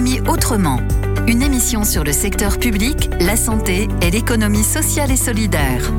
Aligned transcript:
L'économie 0.00 0.30
autrement. 0.30 0.78
Une 1.26 1.42
émission 1.42 1.84
sur 1.84 2.04
le 2.04 2.12
secteur 2.12 2.56
public, 2.58 3.10
la 3.20 3.36
santé 3.36 3.86
et 4.00 4.10
l'économie 4.10 4.62
sociale 4.62 5.10
et 5.10 5.16
solidaire. 5.16 5.92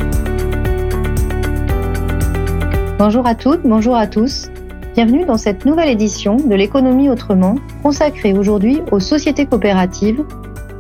Bonjour 2.98 3.28
à 3.28 3.36
toutes, 3.36 3.62
bonjour 3.64 3.96
à 3.96 4.08
tous. 4.08 4.50
Bienvenue 4.96 5.24
dans 5.26 5.38
cette 5.38 5.66
nouvelle 5.66 5.90
édition 5.90 6.38
de 6.38 6.56
l'économie 6.56 7.12
autrement, 7.12 7.58
consacrée 7.84 8.34
aujourd'hui 8.34 8.82
aux 8.92 9.00
sociétés 9.00 9.46
coopératives, 9.46 10.24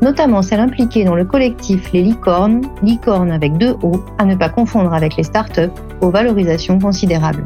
notamment 0.01 0.41
celles 0.41 0.59
impliquées 0.59 1.03
dans 1.03 1.15
le 1.15 1.25
collectif 1.25 1.91
Les 1.91 2.01
Licornes, 2.01 2.61
licornes 2.81 3.31
avec 3.31 3.55
deux 3.59 3.75
O, 3.83 4.03
à 4.17 4.25
ne 4.25 4.33
pas 4.33 4.49
confondre 4.49 4.95
avec 4.95 5.15
les 5.15 5.23
startups, 5.23 5.69
aux 6.01 6.09
valorisations 6.09 6.79
considérables. 6.79 7.43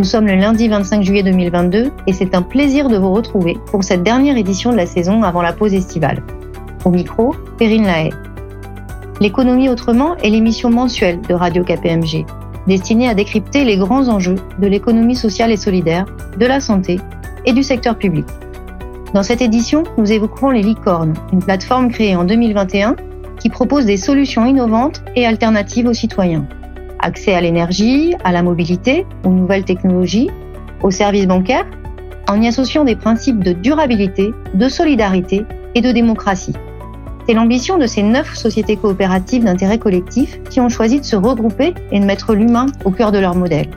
Nous 0.00 0.06
sommes 0.06 0.28
le 0.28 0.34
lundi 0.36 0.66
25 0.66 1.02
juillet 1.02 1.22
2022 1.22 1.90
et 2.06 2.14
c'est 2.14 2.34
un 2.34 2.40
plaisir 2.40 2.88
de 2.88 2.96
vous 2.96 3.12
retrouver 3.12 3.58
pour 3.66 3.84
cette 3.84 4.02
dernière 4.02 4.38
édition 4.38 4.72
de 4.72 4.76
la 4.78 4.86
saison 4.86 5.22
avant 5.24 5.42
la 5.42 5.52
pause 5.52 5.74
estivale. 5.74 6.22
Au 6.86 6.90
micro, 6.90 7.36
Perrine 7.58 7.84
Lahaye. 7.84 8.14
L'économie 9.20 9.68
autrement 9.68 10.16
est 10.16 10.30
l'émission 10.30 10.70
mensuelle 10.70 11.20
de 11.28 11.34
Radio 11.34 11.62
KPMG, 11.64 12.24
destinée 12.66 13.10
à 13.10 13.14
décrypter 13.14 13.62
les 13.62 13.76
grands 13.76 14.08
enjeux 14.08 14.36
de 14.58 14.66
l'économie 14.66 15.16
sociale 15.16 15.52
et 15.52 15.58
solidaire, 15.58 16.06
de 16.38 16.46
la 16.46 16.60
santé 16.60 16.98
et 17.44 17.52
du 17.52 17.62
secteur 17.62 17.98
public. 17.98 18.24
Dans 19.12 19.22
cette 19.22 19.42
édition, 19.42 19.84
nous 19.98 20.10
évoquerons 20.10 20.48
les 20.48 20.62
licornes, 20.62 21.12
une 21.30 21.42
plateforme 21.42 21.90
créée 21.90 22.16
en 22.16 22.24
2021 22.24 22.96
qui 23.38 23.50
propose 23.50 23.84
des 23.84 23.98
solutions 23.98 24.46
innovantes 24.46 25.02
et 25.14 25.26
alternatives 25.26 25.88
aux 25.88 25.92
citoyens 25.92 26.46
accès 27.02 27.34
à 27.34 27.40
l'énergie, 27.40 28.14
à 28.24 28.32
la 28.32 28.42
mobilité, 28.42 29.06
aux 29.24 29.30
nouvelles 29.30 29.64
technologies, 29.64 30.30
aux 30.82 30.90
services 30.90 31.26
bancaires, 31.26 31.66
en 32.28 32.40
y 32.40 32.48
associant 32.48 32.84
des 32.84 32.96
principes 32.96 33.42
de 33.42 33.52
durabilité, 33.52 34.30
de 34.54 34.68
solidarité 34.68 35.44
et 35.74 35.80
de 35.80 35.92
démocratie. 35.92 36.54
C'est 37.26 37.34
l'ambition 37.34 37.78
de 37.78 37.86
ces 37.86 38.02
neuf 38.02 38.34
sociétés 38.34 38.76
coopératives 38.76 39.44
d'intérêt 39.44 39.78
collectif 39.78 40.40
qui 40.48 40.60
ont 40.60 40.68
choisi 40.68 41.00
de 41.00 41.04
se 41.04 41.16
regrouper 41.16 41.74
et 41.92 42.00
de 42.00 42.04
mettre 42.04 42.34
l'humain 42.34 42.66
au 42.84 42.90
cœur 42.90 43.12
de 43.12 43.18
leur 43.18 43.34
modèle. 43.34 43.68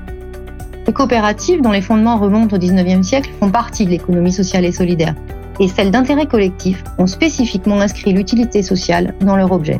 Les 0.87 0.93
coopératives, 0.93 1.61
dont 1.61 1.71
les 1.71 1.81
fondements 1.81 2.17
remontent 2.17 2.55
au 2.55 2.59
19e 2.59 3.03
siècle, 3.03 3.31
font 3.39 3.49
partie 3.49 3.85
de 3.85 3.91
l'économie 3.91 4.33
sociale 4.33 4.65
et 4.65 4.71
solidaire, 4.71 5.15
et 5.59 5.67
celles 5.67 5.91
d'intérêt 5.91 6.25
collectif 6.25 6.83
ont 6.97 7.07
spécifiquement 7.07 7.79
inscrit 7.79 8.13
l'utilité 8.13 8.63
sociale 8.63 9.13
dans 9.21 9.35
leur 9.35 9.51
objet. 9.51 9.79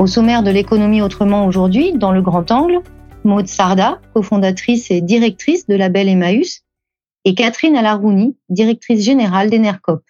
Au 0.00 0.06
sommaire 0.06 0.42
de 0.42 0.50
l'économie 0.50 1.02
autrement 1.02 1.44
aujourd'hui, 1.44 1.92
dans 1.92 2.10
le 2.10 2.22
grand 2.22 2.50
angle, 2.50 2.80
Maud 3.22 3.46
Sarda, 3.46 4.00
cofondatrice 4.14 4.90
et 4.90 5.02
directrice 5.02 5.66
de 5.66 5.74
Label 5.74 6.08
Emmaüs, 6.08 6.62
et 7.26 7.34
Catherine 7.34 7.76
Alarouni, 7.76 8.34
directrice 8.48 9.04
générale 9.04 9.50
d'Enercop. 9.50 10.02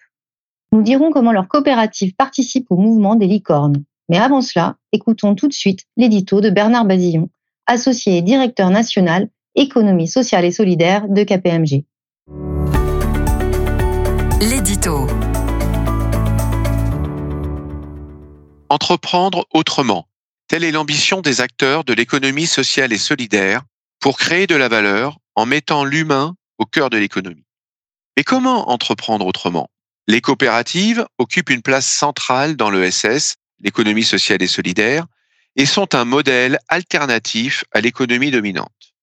Nous 0.71 0.81
dirons 0.81 1.11
comment 1.11 1.33
leur 1.33 1.49
coopérative 1.49 2.15
participe 2.15 2.67
au 2.69 2.77
mouvement 2.77 3.15
des 3.15 3.27
licornes. 3.27 3.83
Mais 4.07 4.17
avant 4.17 4.39
cela, 4.39 4.77
écoutons 4.93 5.35
tout 5.35 5.49
de 5.49 5.53
suite 5.53 5.81
l'édito 5.97 6.39
de 6.39 6.49
Bernard 6.49 6.85
Bazillon, 6.85 7.29
associé 7.67 8.15
et 8.15 8.21
directeur 8.21 8.69
national 8.69 9.27
économie 9.55 10.07
sociale 10.07 10.45
et 10.45 10.51
solidaire 10.51 11.09
de 11.09 11.23
KPMG. 11.23 11.83
L'édito. 14.39 15.05
Entreprendre 18.71 19.47
autrement. 19.51 20.07
Telle 20.47 20.63
est 20.63 20.71
l'ambition 20.71 21.19
des 21.19 21.41
acteurs 21.41 21.83
de 21.83 21.91
l'économie 21.91 22.47
sociale 22.47 22.93
et 22.93 22.97
solidaire 22.97 23.63
pour 23.99 24.17
créer 24.17 24.47
de 24.47 24.55
la 24.55 24.69
valeur 24.69 25.17
en 25.35 25.45
mettant 25.45 25.83
l'humain 25.83 26.37
au 26.57 26.65
cœur 26.65 26.89
de 26.89 26.97
l'économie. 26.97 27.43
Mais 28.15 28.23
comment 28.23 28.69
entreprendre 28.69 29.25
autrement? 29.25 29.69
Les 30.07 30.21
coopératives 30.21 31.05
occupent 31.17 31.49
une 31.49 31.61
place 31.61 31.85
centrale 31.85 32.55
dans 32.55 32.71
l'ESS, 32.71 33.35
l'économie 33.59 34.05
sociale 34.05 34.41
et 34.41 34.47
solidaire, 34.47 35.05
et 35.57 35.65
sont 35.65 35.93
un 35.93 36.05
modèle 36.05 36.57
alternatif 36.69 37.65
à 37.73 37.81
l'économie 37.81 38.31
dominante. 38.31 38.93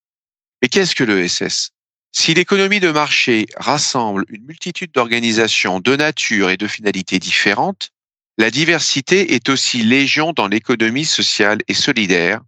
Mais 0.63 0.67
qu'est-ce 0.67 0.95
que 0.95 1.03
l'ESS 1.03 1.73
Si 2.11 2.33
l'économie 2.33 2.79
de 2.79 2.89
marché 2.89 3.45
rassemble 3.55 4.25
une 4.29 4.45
multitude 4.45 4.93
d'organisations 4.93 5.79
de 5.79 5.95
nature 5.95 6.49
et 6.49 6.57
de 6.57 6.65
finalités 6.65 7.19
différentes, 7.19 7.91
la 8.39 8.51
diversité 8.51 9.33
est 9.33 9.49
aussi 9.49 9.83
légion 9.83 10.31
dans 10.31 10.47
l'économie 10.47 11.03
sociale 11.03 11.59
et 11.67 11.73
solidaire, 11.73 12.39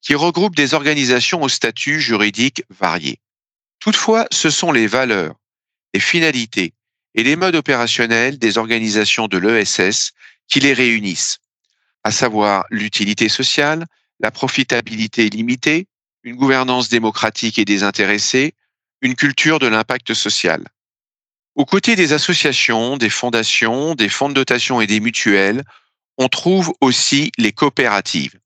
qui 0.00 0.14
regroupe 0.14 0.54
des 0.54 0.72
organisations 0.72 1.42
au 1.42 1.48
statut 1.48 2.00
juridique 2.00 2.62
variés. 2.70 3.18
Toutefois, 3.80 4.28
ce 4.30 4.50
sont 4.50 4.70
les 4.70 4.86
valeurs, 4.86 5.34
les 5.94 6.00
finalités 6.00 6.74
et 7.16 7.24
les 7.24 7.34
modes 7.34 7.56
opérationnels 7.56 8.38
des 8.38 8.56
organisations 8.56 9.26
de 9.26 9.36
l'ESS 9.38 10.12
qui 10.46 10.60
les 10.60 10.74
réunissent, 10.74 11.38
à 12.04 12.12
savoir 12.12 12.64
l'utilité 12.70 13.28
sociale, 13.28 13.86
la 14.20 14.30
profitabilité 14.30 15.28
limitée, 15.28 15.88
une 16.22 16.36
gouvernance 16.36 16.88
démocratique 16.88 17.58
et 17.58 17.64
désintéressée, 17.64 18.54
une 19.00 19.16
culture 19.16 19.58
de 19.58 19.66
l'impact 19.66 20.14
social. 20.14 20.62
Aux 21.54 21.66
côtés 21.66 21.96
des 21.96 22.14
associations, 22.14 22.96
des 22.96 23.10
fondations, 23.10 23.94
des 23.94 24.08
fonds 24.08 24.30
de 24.30 24.34
dotation 24.34 24.80
et 24.80 24.86
des 24.86 25.00
mutuelles, 25.00 25.64
on 26.16 26.28
trouve 26.28 26.72
aussi 26.80 27.30
les 27.36 27.52
coopératives. 27.52 28.38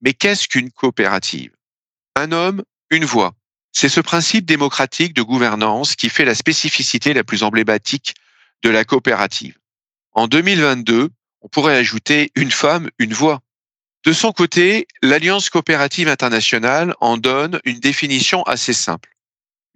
Mais 0.00 0.14
qu'est-ce 0.14 0.48
qu'une 0.48 0.70
coopérative? 0.70 1.52
Un 2.16 2.32
homme, 2.32 2.62
une 2.90 3.04
voix. 3.04 3.34
C'est 3.72 3.90
ce 3.90 4.00
principe 4.00 4.46
démocratique 4.46 5.12
de 5.12 5.22
gouvernance 5.22 5.94
qui 5.94 6.08
fait 6.08 6.24
la 6.24 6.34
spécificité 6.34 7.12
la 7.12 7.22
plus 7.22 7.42
emblématique 7.42 8.14
de 8.62 8.70
la 8.70 8.84
coopérative. 8.84 9.58
En 10.12 10.26
2022, 10.26 11.10
on 11.42 11.48
pourrait 11.48 11.76
ajouter 11.76 12.32
une 12.34 12.50
femme, 12.50 12.88
une 12.98 13.12
voix. 13.12 13.40
De 14.04 14.12
son 14.12 14.32
côté, 14.32 14.86
l'Alliance 15.02 15.50
coopérative 15.50 16.08
internationale 16.08 16.94
en 17.00 17.18
donne 17.18 17.60
une 17.64 17.78
définition 17.78 18.42
assez 18.44 18.72
simple. 18.72 19.17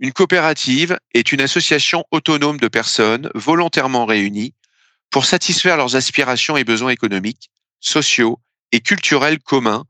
Une 0.02 0.12
coopérative 0.12 0.98
est 1.14 1.30
une 1.30 1.40
association 1.40 2.04
autonome 2.10 2.58
de 2.58 2.66
personnes 2.66 3.30
volontairement 3.36 4.04
réunies 4.04 4.52
pour 5.10 5.24
satisfaire 5.24 5.76
leurs 5.76 5.94
aspirations 5.94 6.56
et 6.56 6.64
besoins 6.64 6.90
économiques, 6.90 7.50
sociaux 7.78 8.40
et 8.72 8.80
culturels 8.80 9.38
communs 9.38 9.84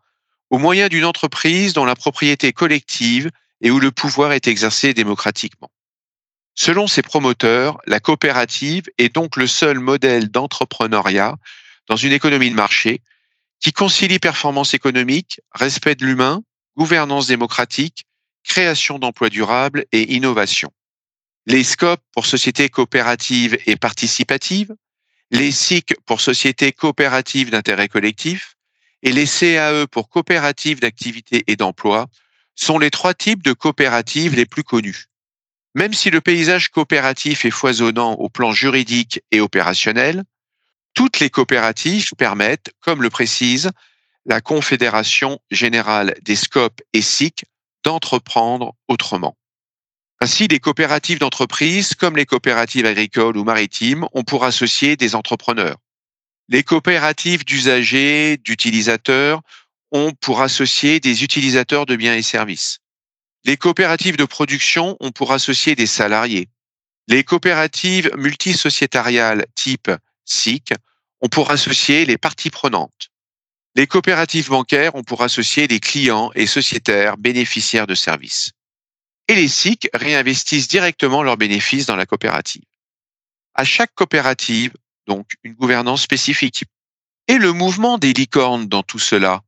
au 0.51 0.59
moyen 0.59 0.89
d'une 0.89 1.07
entreprise 1.07 1.73
dont 1.73 1.87
la 1.87 1.95
propriété 1.95 2.49
est 2.49 2.53
collective 2.53 3.31
et 3.63 3.71
où 3.71 3.81
le 3.81 3.91
pouvoir 3.91 4.33
est 4.33 4.49
exercé 4.49 4.93
démocratiquement. 4.93 5.71
Selon 6.55 6.89
ses 6.89 7.01
promoteurs, 7.01 7.79
la 7.87 7.99
coopérative 7.99 8.85
est 8.99 9.15
donc 9.15 9.39
le 9.39 9.47
seul 9.47 9.79
modèle 9.79 10.29
d'entrepreneuriat 10.29 11.37
dans 11.89 11.97
une 11.97 12.13
économie 12.13 12.51
de 12.51 12.55
marché 12.55 13.01
qui 13.61 13.73
concilie 13.73 14.19
performance 14.19 14.75
économique, 14.75 15.41
respect 15.55 15.95
de 15.95 16.05
l'humain, 16.05 16.43
gouvernance 16.77 17.29
démocratique 17.29 18.05
création 18.45 18.99
d'emplois 18.99 19.31
durables 19.31 19.85
et 19.93 20.15
innovation. 20.15 20.73
Les 21.47 21.65
SCOP 21.65 22.01
pour 22.13 22.27
sociétés 22.27 22.69
coopératives 22.69 23.59
et 23.67 23.77
participatives, 23.77 24.75
les 25.31 25.51
SIC 25.51 25.95
pour 26.07 26.21
sociétés 26.21 26.73
coopératives 26.73 27.51
d'intérêt 27.51 27.89
collectif 27.89 28.57
et 29.03 29.13
les 29.13 29.27
CAE 29.27 29.87
pour 29.91 30.09
coopératives 30.09 30.81
d'activité 30.81 31.43
et 31.47 31.57
d'emploi 31.57 32.07
sont 32.55 32.79
les 32.79 32.91
trois 32.91 33.15
types 33.15 33.43
de 33.43 33.53
coopératives 33.53 34.35
les 34.35 34.47
plus 34.47 34.63
connus. 34.63 35.07
Même 35.75 35.95
si 35.95 36.11
le 36.11 36.21
paysage 36.21 36.69
coopératif 36.69 37.45
est 37.45 37.51
foisonnant 37.51 38.13
au 38.13 38.29
plan 38.29 38.53
juridique 38.53 39.23
et 39.31 39.41
opérationnel, 39.41 40.23
toutes 40.95 41.19
les 41.21 41.31
coopératives 41.31 42.11
permettent, 42.19 42.71
comme 42.81 43.03
le 43.03 43.11
précise 43.11 43.71
la 44.27 44.41
Confédération 44.41 45.41
générale 45.51 46.15
des 46.23 46.37
SCOP 46.37 46.81
et 46.93 47.03
SIC, 47.03 47.45
d'entreprendre 47.85 48.75
autrement. 48.89 49.37
Ainsi, 50.21 50.47
les 50.47 50.61
coopératives 50.61 51.19
d'entreprise, 51.19 51.95
comme 51.95 52.17
les 52.17 52.27
coopératives 52.27 52.87
agricoles 52.87 53.37
ou 53.37 53.45
maritimes, 53.45 54.07
ont 54.13 54.23
pour 54.23 54.45
associer 54.45 54.97
des 54.97 55.15
entrepreneurs. 55.15 55.79
Les 56.49 56.63
coopératives 56.63 57.45
d'usagers, 57.45 58.37
d'utilisateurs, 58.37 59.43
ont 59.91 60.13
pour 60.21 60.41
associer 60.43 61.01
des 61.01 61.25
utilisateurs 61.25 61.87
de 61.87 61.97
biens 61.97 62.15
et 62.15 62.23
services. 62.23 62.79
Les 63.45 63.57
coopératives 63.57 64.17
de 64.17 64.25
production 64.25 64.97
ont 65.01 65.11
pour 65.11 65.33
associer 65.33 65.75
des 65.75 65.87
salariés. 65.87 66.49
Les 67.09 67.25
coopératives 67.25 68.11
multisociétariales 68.17 69.47
type 69.55 69.91
SIC 70.25 70.73
ont 71.21 71.29
pour 71.29 71.51
associer 71.51 72.05
les 72.05 72.19
parties 72.19 72.51
prenantes. 72.51 73.12
Les 73.75 73.87
coopératives 73.87 74.51
bancaires 74.51 74.95
ont 74.95 75.03
pour 75.03 75.23
associer 75.23 75.67
des 75.67 75.81
clients 75.81 76.31
et 76.35 76.47
sociétaires 76.47 77.17
bénéficiaires 77.17 77.87
de 77.87 77.95
services. 77.95 78.51
Et 79.29 79.35
les 79.35 79.49
SIC 79.49 79.89
réinvestissent 79.95 80.69
directement 80.69 81.23
leurs 81.23 81.39
bénéfices 81.39 81.87
dans 81.87 81.97
la 81.97 82.05
coopérative. 82.05 82.65
À 83.55 83.65
chaque 83.65 83.95
coopérative, 83.95 84.75
donc, 85.07 85.33
une 85.43 85.55
gouvernance 85.55 86.03
spécifique. 86.03 86.65
Et 87.29 87.39
le 87.39 87.53
mouvement 87.53 87.97
des 87.97 88.13
licornes 88.13 88.67
dans 88.67 88.83
tout 88.83 88.99
cela? 88.99 89.43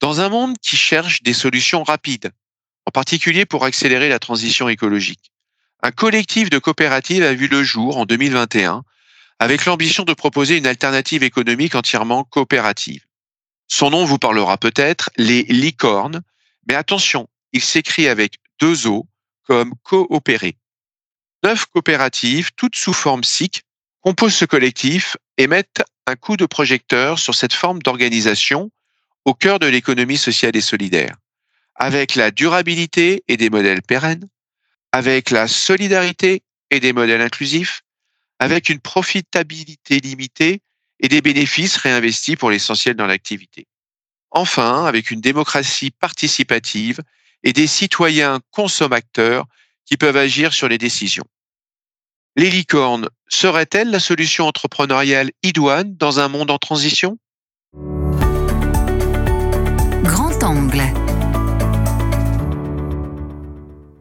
Dans 0.00 0.20
un 0.20 0.28
monde 0.28 0.56
qui 0.60 0.76
cherche 0.76 1.22
des 1.22 1.32
solutions 1.32 1.84
rapides, 1.84 2.32
en 2.86 2.90
particulier 2.90 3.46
pour 3.46 3.64
accélérer 3.64 4.08
la 4.08 4.18
transition 4.18 4.68
écologique, 4.68 5.30
un 5.82 5.92
collectif 5.92 6.50
de 6.50 6.58
coopératives 6.58 7.22
a 7.22 7.34
vu 7.34 7.46
le 7.46 7.62
jour 7.62 7.98
en 7.98 8.04
2021 8.04 8.82
avec 9.38 9.64
l'ambition 9.64 10.04
de 10.04 10.12
proposer 10.12 10.56
une 10.56 10.66
alternative 10.66 11.22
économique 11.22 11.74
entièrement 11.74 12.24
coopérative. 12.24 13.04
Son 13.68 13.90
nom 13.90 14.04
vous 14.04 14.18
parlera 14.18 14.58
peut-être, 14.58 15.10
les 15.16 15.42
licornes, 15.44 16.22
mais 16.68 16.74
attention, 16.74 17.28
il 17.52 17.62
s'écrit 17.62 18.08
avec 18.08 18.36
deux 18.60 18.86
O 18.86 19.06
comme 19.44 19.74
coopérer. 19.82 20.56
Neuf 21.42 21.66
coopératives, 21.66 22.50
toutes 22.56 22.76
sous 22.76 22.92
forme 22.92 23.24
SIC, 23.24 23.62
composent 24.00 24.34
ce 24.34 24.44
collectif 24.44 25.16
et 25.38 25.46
mettent 25.46 25.82
un 26.06 26.16
coup 26.16 26.36
de 26.36 26.46
projecteur 26.46 27.18
sur 27.18 27.34
cette 27.34 27.52
forme 27.52 27.82
d'organisation 27.82 28.70
au 29.24 29.34
cœur 29.34 29.58
de 29.58 29.66
l'économie 29.66 30.18
sociale 30.18 30.56
et 30.56 30.60
solidaire, 30.60 31.16
avec 31.74 32.14
la 32.14 32.30
durabilité 32.30 33.24
et 33.28 33.36
des 33.36 33.50
modèles 33.50 33.82
pérennes, 33.82 34.28
avec 34.92 35.30
la 35.30 35.48
solidarité 35.48 36.42
et 36.70 36.80
des 36.80 36.92
modèles 36.92 37.22
inclusifs, 37.22 37.82
avec 38.38 38.68
une 38.68 38.80
profitabilité 38.80 40.00
limitée 40.00 40.60
et 41.00 41.08
des 41.08 41.20
bénéfices 41.20 41.76
réinvestis 41.76 42.36
pour 42.36 42.50
l'essentiel 42.50 42.94
dans 42.94 43.06
l'activité. 43.06 43.66
Enfin, 44.30 44.84
avec 44.84 45.10
une 45.10 45.20
démocratie 45.20 45.90
participative 45.90 47.00
et 47.42 47.52
des 47.52 47.66
citoyens 47.66 48.40
consommateurs 48.50 49.46
qui 49.84 49.96
peuvent 49.96 50.16
agir 50.16 50.52
sur 50.52 50.68
les 50.68 50.78
décisions. 50.78 51.24
Les 52.36 52.50
licornes 52.50 53.08
seraient-elles 53.28 53.90
la 53.90 54.00
solution 54.00 54.46
entrepreneuriale 54.46 55.30
idoine 55.42 55.94
dans 55.96 56.18
un 56.18 56.28
monde 56.28 56.50
en 56.50 56.58
transition? 56.58 57.18
Grand 60.02 60.42
angle. 60.42 60.82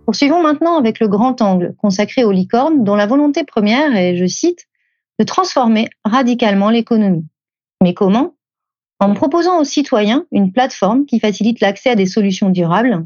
Poursuivons 0.05 0.41
maintenant 0.41 0.77
avec 0.77 0.99
le 0.99 1.07
grand 1.07 1.41
angle 1.41 1.75
consacré 1.77 2.23
aux 2.23 2.31
licornes 2.31 2.83
dont 2.83 2.95
la 2.95 3.05
volonté 3.05 3.43
première 3.43 3.95
est, 3.95 4.17
je 4.17 4.25
cite, 4.25 4.67
de 5.19 5.25
transformer 5.25 5.89
radicalement 6.03 6.69
l'économie. 6.69 7.25
Mais 7.81 7.93
comment? 7.93 8.35
En 8.99 9.13
proposant 9.13 9.59
aux 9.59 9.65
citoyens 9.65 10.25
une 10.31 10.51
plateforme 10.51 11.05
qui 11.05 11.19
facilite 11.19 11.59
l'accès 11.59 11.89
à 11.89 11.95
des 11.95 12.05
solutions 12.05 12.49
durables, 12.49 13.05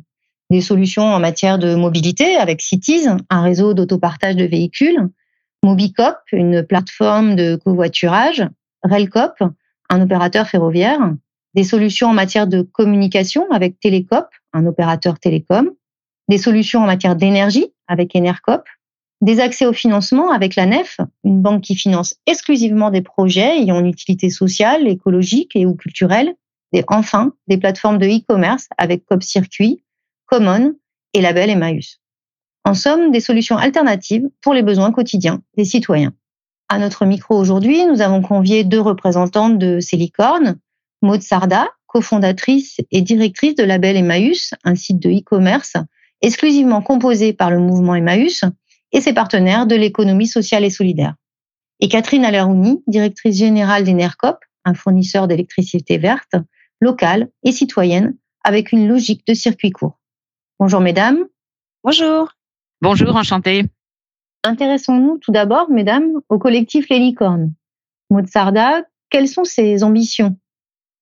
des 0.50 0.62
solutions 0.62 1.04
en 1.04 1.20
matière 1.20 1.58
de 1.60 1.76
mobilité 1.76 2.36
avec 2.36 2.62
Cities, 2.62 3.08
un 3.30 3.42
réseau 3.42 3.74
d'autopartage 3.74 4.36
de 4.36 4.46
véhicules, 4.46 5.10
Mobicop, 5.64 6.18
une 6.32 6.64
plateforme 6.64 7.36
de 7.36 7.56
covoiturage, 7.56 8.48
Relcop, 8.84 9.34
un 9.90 10.02
opérateur 10.02 10.48
ferroviaire, 10.48 11.00
des 11.56 11.64
solutions 11.64 12.10
en 12.10 12.14
matière 12.14 12.48
de 12.48 12.62
communication 12.62 13.50
avec 13.52 13.80
Télécop, 13.80 14.28
un 14.54 14.66
opérateur 14.66 15.20
télécom, 15.20 15.72
des 16.30 16.38
solutions 16.38 16.82
en 16.82 16.86
matière 16.86 17.16
d'énergie 17.16 17.74
avec 17.88 18.16
Enercop, 18.16 18.64
des 19.22 19.40
accès 19.40 19.66
au 19.66 19.74
financement 19.74 20.32
avec 20.32 20.56
la 20.56 20.66
NEF, 20.66 21.00
une 21.24 21.42
banque 21.42 21.64
qui 21.64 21.76
finance 21.76 22.16
exclusivement 22.26 22.92
des 22.92 23.02
projets 23.02 23.60
ayant 23.60 23.80
une 23.80 23.88
utilité 23.88 24.30
sociale, 24.30 24.88
écologique 24.88 25.56
et 25.56 25.66
ou 25.66 25.76
culturelle, 25.76 26.36
et 26.74 26.84
enfin 26.88 27.34
des 27.48 27.58
plateformes 27.58 27.98
de 27.98 28.08
e-commerce 28.08 28.68
avec 28.78 29.06
CopCircuit, 29.06 29.84
Common 30.26 30.76
et 31.14 31.22
Label 31.22 31.50
Emmaüs. 31.50 32.00
En 32.66 32.74
somme, 32.74 33.12
des 33.12 33.22
solutions 33.22 33.58
alternatives 33.58 34.28
pour 34.42 34.54
les 34.54 34.62
besoins 34.62 34.92
quotidiens 34.92 35.42
des 35.56 35.66
citoyens. 35.66 36.14
À 36.70 36.80
notre 36.80 37.06
micro 37.06 37.40
aujourd'hui, 37.40 37.86
nous 37.86 38.02
avons 38.02 38.22
convié 38.22 38.66
deux 38.66 38.82
représentantes 38.82 39.58
de 39.58 39.80
ces 39.80 39.96
licornes, 39.96 40.58
Maud 41.02 41.22
Sarda, 41.22 41.70
cofondatrice 41.88 42.82
et 42.92 43.02
directrice 43.02 43.56
de 43.56 43.64
Label 43.64 43.96
Emmaüs, 43.96 44.54
un 44.66 44.76
site 44.76 45.00
de 45.00 45.10
e-commerce 45.10 45.78
exclusivement 46.22 46.82
composé 46.82 47.32
par 47.32 47.52
le 47.52 47.60
mouvement 47.60 47.96
Emmaüs 47.96 48.44
et 48.92 49.02
ses 49.02 49.14
partenaires 49.14 49.68
de 49.68 49.76
l'économie 49.76 50.28
sociale 50.28 50.64
et 50.64 50.70
solidaire. 50.70 51.16
Et 51.80 51.90
Catherine 51.90 52.26
Allerouni, 52.26 52.84
directrice 52.88 53.38
générale 53.38 53.84
d'Enercop, 53.84 54.38
un 54.66 54.74
fournisseur 54.74 55.28
d'électricité 55.28 55.98
verte, 55.98 56.36
locale 56.82 57.30
et 57.44 57.52
citoyenne, 57.52 58.16
avec 58.44 58.72
une 58.72 58.88
logique 58.88 59.26
de 59.28 59.34
circuit 59.34 59.72
court. 59.72 60.00
Bonjour 60.60 60.80
mesdames. 60.80 61.26
Bonjour. 61.84 62.32
Bonjour, 62.82 63.16
enchantée. 63.16 63.66
Intéressons-nous 64.44 65.18
tout 65.20 65.32
d'abord, 65.32 65.70
mesdames, 65.70 66.22
au 66.30 66.38
collectif 66.38 66.88
Les 66.90 67.00
Licornes. 67.00 67.54
Maud 68.10 68.28
Sarda, 68.28 68.84
quelles 69.10 69.28
sont 69.28 69.44
ses 69.44 69.84
ambitions? 69.84 70.38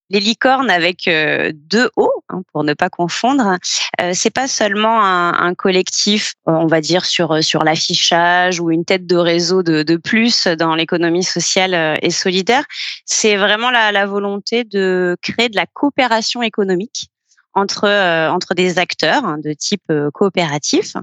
Les 0.09 0.19
licornes 0.19 0.69
avec 0.69 1.07
euh, 1.07 1.51
deux 1.53 1.89
O, 1.95 2.11
hein, 2.35 2.43
pour 2.51 2.63
ne 2.63 2.73
pas 2.73 2.89
confondre, 2.89 3.57
euh, 4.01 4.11
c'est 4.13 4.29
pas 4.29 4.47
seulement 4.47 5.03
un, 5.03 5.53
collectif, 5.55 6.33
euh, 6.47 6.51
on 6.51 6.67
va 6.67 6.81
dire 6.81 7.05
sur 7.05 7.43
sur 7.43 7.63
l'affichage 7.63 8.59
ou 8.59 8.71
une 8.71 8.85
tête 8.85 9.07
de 9.07 9.15
réseau 9.15 9.63
de, 9.63 9.83
de 9.83 9.95
plus 9.95 10.47
dans 10.47 10.75
l'économie 10.75 11.23
sociale 11.23 11.97
et 12.01 12.11
solidaire. 12.11 12.63
C'est 13.05 13.37
vraiment 13.37 13.71
la, 13.71 13.91
la 13.91 14.05
volonté 14.05 14.63
de 14.63 15.15
créer 15.21 15.49
de 15.49 15.55
la 15.55 15.65
coopération 15.65 16.41
économique 16.41 17.09
entre 17.55 17.85
euh, 17.85 18.29
entre 18.29 18.53
des 18.53 18.77
acteurs 18.77 19.25
hein, 19.25 19.37
de 19.43 19.53
type 19.53 19.83
euh, 19.89 20.11
coopératif. 20.11 20.93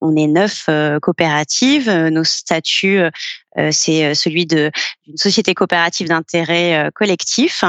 On 0.00 0.14
est 0.14 0.26
neuf 0.26 0.66
euh, 0.68 1.00
coopératives. 1.00 1.90
Nos 1.90 2.24
statuts, 2.24 3.00
c'est 3.70 4.14
celui 4.14 4.46
de 4.46 4.70
d'une 5.06 5.16
société 5.16 5.54
coopérative 5.54 6.08
d'intérêt 6.08 6.90
collectif. 6.94 7.64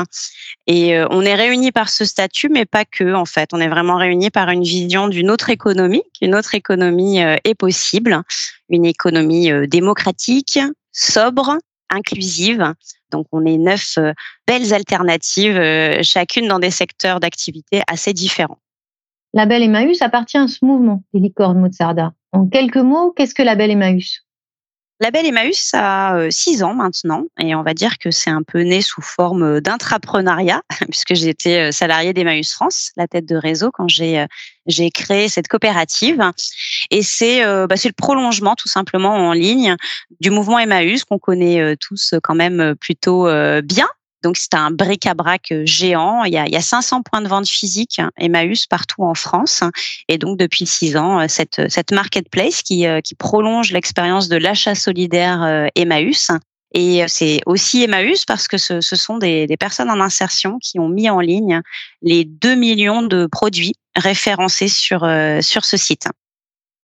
Et 0.67 0.97
on 1.09 1.21
est 1.21 1.35
réunis 1.35 1.71
par 1.71 1.89
ce 1.89 2.05
statut, 2.05 2.49
mais 2.49 2.65
pas 2.65 2.85
que. 2.85 3.13
En 3.13 3.25
fait, 3.25 3.49
on 3.53 3.59
est 3.59 3.67
vraiment 3.67 3.97
réunis 3.97 4.29
par 4.29 4.49
une 4.49 4.63
vision 4.63 5.07
d'une 5.07 5.29
autre 5.29 5.49
économie. 5.49 6.03
Une 6.21 6.35
autre 6.35 6.55
économie 6.55 7.19
est 7.19 7.55
possible, 7.55 8.21
une 8.69 8.85
économie 8.85 9.51
démocratique, 9.67 10.59
sobre, 10.91 11.57
inclusive. 11.89 12.73
Donc, 13.11 13.27
on 13.31 13.45
est 13.45 13.57
neuf 13.57 13.97
euh, 13.97 14.13
belles 14.47 14.73
alternatives, 14.73 15.57
euh, 15.57 16.01
chacune 16.01 16.47
dans 16.47 16.59
des 16.59 16.71
secteurs 16.71 17.19
d'activité 17.19 17.81
assez 17.87 18.13
différents. 18.13 18.59
La 19.33 19.45
Belle 19.45 19.63
Emmaüs 19.63 20.01
appartient 20.01 20.37
à 20.37 20.47
ce 20.47 20.63
mouvement, 20.63 21.03
les 21.13 21.19
licornes 21.19 21.59
Mozarda. 21.59 22.13
En 22.31 22.47
quelques 22.47 22.77
mots, 22.77 23.11
qu'est-ce 23.11 23.33
que 23.33 23.43
la 23.43 23.55
Belle 23.55 23.71
Emmaüs? 23.71 24.23
La 25.03 25.11
Belle 25.11 25.25
Emmaüs 25.25 25.71
a 25.73 26.15
euh, 26.15 26.29
six 26.31 26.63
ans 26.63 26.73
maintenant 26.73 27.25
et 27.37 27.53
on 27.55 27.61
va 27.61 27.73
dire 27.73 27.97
que 27.97 28.09
c'est 28.09 28.29
un 28.29 28.41
peu 28.41 28.61
né 28.61 28.81
sous 28.81 29.01
forme 29.01 29.59
d'intrapreneuriat 29.59 30.61
puisque 30.89 31.13
j'étais 31.13 31.67
euh, 31.67 31.71
salariée 31.73 32.13
d'Emmaüs 32.13 32.53
France, 32.53 32.91
la 32.95 33.05
tête 33.05 33.25
de 33.25 33.35
réseau 33.35 33.69
quand 33.69 33.89
j'ai 33.89 34.19
euh, 34.19 34.89
créé 34.93 35.27
cette 35.27 35.49
coopérative. 35.49 36.23
Et 36.89 37.03
c'est 37.03 37.43
bah, 37.67 37.75
c'est 37.75 37.89
le 37.89 37.93
prolongement 37.93 38.55
tout 38.55 38.69
simplement 38.69 39.13
en 39.13 39.33
ligne 39.33 39.75
du 40.21 40.29
mouvement 40.29 40.57
Emmaüs 40.57 41.03
qu'on 41.03 41.19
connaît 41.19 41.75
tous 41.77 42.13
quand 42.23 42.35
même 42.35 42.73
plutôt 42.79 43.27
bien 43.61 43.89
donc 44.23 44.37
c'est 44.37 44.53
un 44.55 44.71
bric-à-brac 44.71 45.51
euh, 45.51 45.63
géant. 45.65 46.23
Il 46.23 46.33
y, 46.33 46.37
a, 46.37 46.47
il 46.47 46.53
y 46.53 46.55
a 46.55 46.61
500 46.61 47.03
points 47.03 47.21
de 47.21 47.27
vente 47.27 47.47
physiques 47.47 47.99
hein, 47.99 48.09
Emmaüs 48.17 48.65
partout 48.65 49.03
en 49.03 49.13
France. 49.13 49.61
Et 50.07 50.17
donc 50.17 50.39
depuis 50.39 50.65
six 50.65 50.97
ans, 50.97 51.19
euh, 51.19 51.25
cette, 51.27 51.69
cette 51.69 51.91
marketplace 51.91 52.63
qui, 52.63 52.87
euh, 52.87 53.01
qui 53.01 53.13
prolonge 53.13 53.71
l'expérience 53.71 54.29
de 54.29 54.37
l'achat 54.37 54.75
solidaire 54.75 55.69
Emmaüs. 55.75 56.31
Et 56.73 57.03
c'est 57.07 57.41
aussi 57.45 57.83
Emmaüs 57.83 58.25
parce 58.25 58.47
que 58.47 58.57
ce, 58.57 58.81
ce 58.81 58.95
sont 58.95 59.17
des, 59.17 59.45
des, 59.45 59.57
personnes 59.57 59.91
en 59.91 59.99
insertion 59.99 60.57
qui 60.59 60.79
ont 60.79 60.89
mis 60.89 61.07
en 61.09 61.19
ligne 61.19 61.61
les 62.01 62.23
2 62.23 62.55
millions 62.55 63.03
de 63.03 63.27
produits 63.27 63.75
référencés 63.95 64.69
sur, 64.69 65.07
sur 65.41 65.65
ce 65.65 65.77
site. 65.77 66.07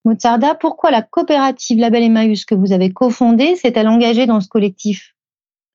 Mozarda, 0.05 0.55
pourquoi 0.55 0.89
la 0.89 1.01
coopérative 1.01 1.77
Label 1.77 2.03
Emmaüs 2.03 2.45
que 2.45 2.55
vous 2.55 2.71
avez 2.71 2.91
cofondée 2.91 3.55
s'est-elle 3.55 3.87
engagée 3.87 4.25
dans 4.25 4.39
ce 4.39 4.47
collectif? 4.47 5.14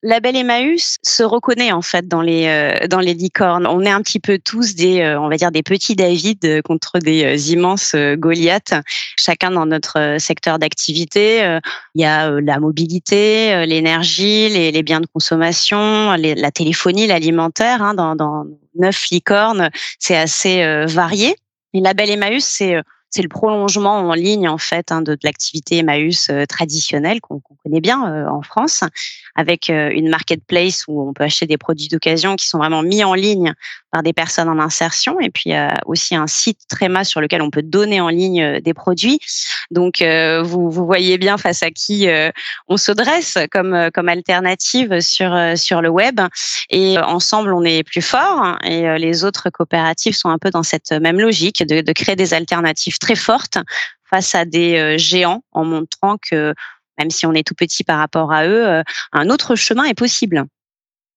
La 0.03 0.21
belle 0.21 0.37
Emmaüs 0.37 0.97
se 1.03 1.23
reconnaît 1.23 1.73
en 1.73 1.83
fait 1.83 2.09
dans 2.09 2.23
les 2.23 2.47
euh, 2.47 2.87
dans 2.89 3.01
les 3.01 3.13
licornes. 3.13 3.67
On 3.67 3.83
est 3.83 3.91
un 3.91 4.01
petit 4.01 4.21
peu 4.21 4.39
tous 4.39 4.75
des 4.75 5.01
euh, 5.01 5.21
on 5.21 5.29
va 5.29 5.37
dire 5.37 5.51
des 5.51 5.63
petits 5.63 5.95
David 5.95 6.45
euh, 6.45 6.63
contre 6.63 6.99
des 6.99 7.53
immenses 7.53 7.95
Goliaths, 8.17 8.75
chacun 9.17 9.51
dans 9.51 9.67
notre 9.67 10.17
secteur 10.19 10.59
d'activité. 10.59 11.59
Il 11.95 12.01
y 12.01 12.05
a 12.05 12.31
la 12.41 12.59
mobilité, 12.59 13.67
l'énergie, 13.67 14.49
les, 14.49 14.73
les, 14.73 14.83
biens 14.83 15.01
de 15.01 15.07
consommation, 15.07 16.13
la 16.13 16.51
téléphonie, 16.51 17.07
l'alimentaire. 17.07 17.83
Hein, 17.83 17.95
dans, 17.95 18.15
dans 18.15 18.47
neuf 18.75 19.09
licornes, 19.11 19.71
c'est 19.99 20.17
assez 20.17 20.85
varié. 20.87 21.35
Et 21.75 21.81
la 21.81 21.95
belle 21.95 22.11
Emmaüs, 22.11 22.45
c'est 22.45 22.77
c'est 23.11 23.23
le 23.23 23.29
prolongement 23.29 23.99
en 23.99 24.15
ligne 24.15 24.49
en 24.49 24.59
fait 24.59 24.93
hein, 24.93 25.03
de, 25.03 25.19
l'activité 25.23 25.79
Emmaüs 25.79 26.29
euh, 26.31 26.47
traditionnelle 26.47 27.21
qu'on 27.21 27.43
connaît 27.65 27.81
bien 27.81 28.09
euh, 28.11 28.29
en 28.29 28.43
France, 28.43 28.85
avec 29.35 29.69
euh, 29.69 29.91
une 29.93 30.09
marketplace 30.09 30.85
où 30.87 31.09
on 31.09 31.13
peut 31.13 31.25
acheter 31.25 31.47
des 31.47 31.59
produits 31.59 31.89
d'occasion 31.89 32.37
qui 32.37 32.47
sont 32.47 32.59
vraiment 32.59 32.83
mis 32.83 33.03
en 33.03 33.15
ligne 33.15 33.53
par 33.91 34.05
des 34.05 34.13
personnes 34.13 34.49
en 34.49 34.61
insertion, 34.61 35.19
et 35.19 35.31
puis 35.31 35.51
aussi 35.85 36.15
un 36.15 36.29
site 36.29 36.61
Tréma 36.69 37.03
sur 37.03 37.21
lequel 37.21 37.43
on 37.43 37.51
peut 37.51 37.63
donner 37.63 38.01
en 38.01 38.09
ligne 38.09 38.61
des 38.61 38.73
produits. 38.73 39.19
Donc 39.73 40.01
vous, 40.01 40.71
voyez 40.71 41.19
bien 41.19 41.39
face 41.39 41.65
à 41.65 41.73
qui 41.73 42.07
on 42.69 42.77
se 42.77 42.93
dresse 42.93 43.37
comme 43.51 43.91
comme 43.93 44.09
alternative 44.09 45.01
sur 45.01 45.37
sur 45.57 45.83
le 45.83 45.89
web, 45.89 46.21
et 46.71 47.01
ensemble 47.01 47.53
on 47.53 47.65
est 47.65 47.83
plus 47.83 48.01
fort, 48.01 48.59
et 48.63 48.97
les 48.97 49.25
autres 49.25 49.51
coopératives 49.51 50.15
sont 50.15 50.29
un 50.29 50.39
peu 50.39 50.51
dans 50.51 50.63
cette 50.63 50.93
même 50.93 51.19
logique 51.19 51.67
de 51.67 51.93
créer 51.93 52.15
des 52.15 52.33
alternatives 52.33 53.00
très 53.01 53.17
forte 53.17 53.59
face 54.05 54.35
à 54.35 54.45
des 54.45 54.77
euh, 54.77 54.99
géants 54.99 55.43
en 55.53 55.65
montrant 55.65 56.17
que 56.19 56.55
même 56.99 57.11
si 57.11 57.27
on 57.27 57.33
est 57.33 57.47
tout 57.47 57.55
petit 57.55 57.83
par 57.83 57.99
rapport 57.99 58.31
à 58.31 58.47
eux, 58.47 58.83
un 59.13 59.31
autre 59.31 59.57
chemin 59.57 59.85
est 59.85 59.95
possible. 59.95 60.45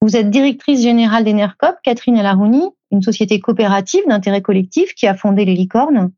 Vous 0.02 0.16
êtes 0.16 0.30
directrice 0.30 0.82
générale 0.82 1.26
d'Enercop, 1.26 1.76
Catherine 1.84 2.18
Alarouni, 2.18 2.64
une 2.92 3.02
société 3.02 3.40
coopérative 3.40 4.04
d'intérêt 4.08 4.42
collectif 4.42 4.94
qui 4.94 5.08
a 5.08 5.16
fondé 5.16 5.46
les 5.46 5.56
licornes. 5.56 6.12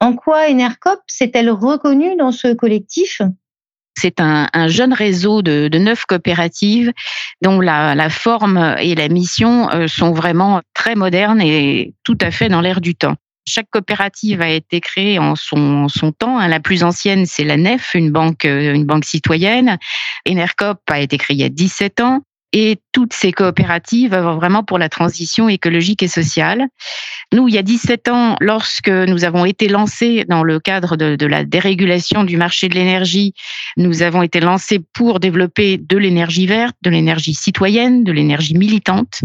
En 0.00 0.14
quoi 0.14 0.50
Enercop 0.50 1.00
s'est-elle 1.06 1.50
reconnue 1.50 2.16
dans 2.16 2.32
ce 2.32 2.52
collectif? 2.52 3.22
C'est 3.98 4.20
un, 4.20 4.48
jeune 4.68 4.92
réseau 4.92 5.40
de, 5.40 5.70
neuf 5.78 6.04
coopératives 6.04 6.92
dont 7.40 7.60
la, 7.60 8.10
forme 8.10 8.76
et 8.78 8.94
la 8.94 9.08
mission 9.08 9.70
euh, 9.70 9.86
sont 9.86 10.12
vraiment 10.12 10.60
très 10.74 10.94
modernes 10.94 11.40
et 11.40 11.94
tout 12.02 12.18
à 12.20 12.30
fait 12.30 12.48
dans 12.48 12.60
l'air 12.60 12.80
du 12.80 12.94
temps. 12.94 13.14
Chaque 13.48 13.70
coopérative 13.70 14.40
a 14.40 14.48
été 14.48 14.80
créée 14.80 15.18
en 15.18 15.36
son, 15.36 15.86
temps. 16.18 16.38
Hein. 16.38 16.48
La 16.48 16.60
plus 16.60 16.82
ancienne, 16.82 17.26
c'est 17.26 17.44
la 17.44 17.56
NEF, 17.56 17.94
une 17.94 18.10
banque, 18.10 18.44
euh, 18.44 18.74
une 18.74 18.84
banque 18.84 19.04
citoyenne. 19.04 19.78
Enercop 20.28 20.80
a 20.88 21.00
été 21.00 21.16
créée 21.16 21.36
il 21.36 21.40
y 21.40 21.44
a 21.44 21.48
17 21.48 22.00
ans 22.00 22.22
et 22.52 22.78
toutes 22.92 23.12
ces 23.12 23.32
coopératives 23.32 24.14
vraiment 24.14 24.62
pour 24.62 24.78
la 24.78 24.88
transition 24.88 25.48
écologique 25.48 26.02
et 26.02 26.08
sociale. 26.08 26.66
Nous, 27.32 27.48
il 27.48 27.54
y 27.54 27.58
a 27.58 27.62
17 27.62 28.08
ans, 28.08 28.36
lorsque 28.40 28.88
nous 28.88 29.24
avons 29.24 29.44
été 29.44 29.68
lancés 29.68 30.24
dans 30.28 30.42
le 30.42 30.60
cadre 30.60 30.96
de, 30.96 31.26
la 31.26 31.44
dérégulation 31.44 32.24
du 32.24 32.36
marché 32.36 32.68
de 32.68 32.74
l'énergie, 32.74 33.34
nous 33.76 34.02
avons 34.02 34.22
été 34.22 34.40
lancés 34.40 34.80
pour 34.94 35.20
développer 35.20 35.76
de 35.76 35.98
l'énergie 35.98 36.46
verte, 36.46 36.76
de 36.82 36.90
l'énergie 36.90 37.34
citoyenne, 37.34 38.04
de 38.04 38.12
l'énergie 38.12 38.56
militante. 38.56 39.20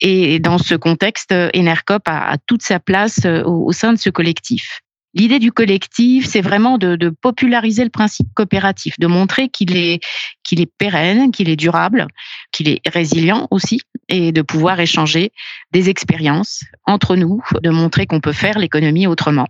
Et 0.00 0.38
dans 0.40 0.58
ce 0.58 0.74
contexte, 0.74 1.32
Enercop 1.54 2.02
a, 2.06 2.36
toute 2.46 2.62
sa 2.62 2.80
place 2.80 3.20
euh, 3.24 3.44
au 3.44 3.72
sein 3.72 3.92
de 3.92 3.98
ce 3.98 4.10
collectif. 4.10 4.83
L'idée 5.14 5.38
du 5.38 5.52
collectif, 5.52 6.26
c'est 6.26 6.40
vraiment 6.40 6.76
de, 6.76 7.08
populariser 7.08 7.84
le 7.84 7.90
principe 7.90 8.26
coopératif, 8.34 8.98
de 8.98 9.06
montrer 9.06 9.48
qu'il 9.48 9.76
est, 9.76 10.00
qu'il 10.42 10.60
est 10.60 10.70
pérenne, 10.78 11.30
qu'il 11.30 11.48
est 11.48 11.56
durable, 11.56 12.08
qu'il 12.50 12.68
est 12.68 12.80
résilient 12.86 13.46
aussi, 13.52 13.80
et 14.08 14.32
de 14.32 14.42
pouvoir 14.42 14.80
échanger 14.80 15.32
des 15.72 15.88
expériences 15.88 16.64
entre 16.84 17.14
nous, 17.14 17.40
de 17.62 17.70
montrer 17.70 18.06
qu'on 18.06 18.20
peut 18.20 18.32
faire 18.32 18.58
l'économie 18.58 19.06
autrement. 19.06 19.46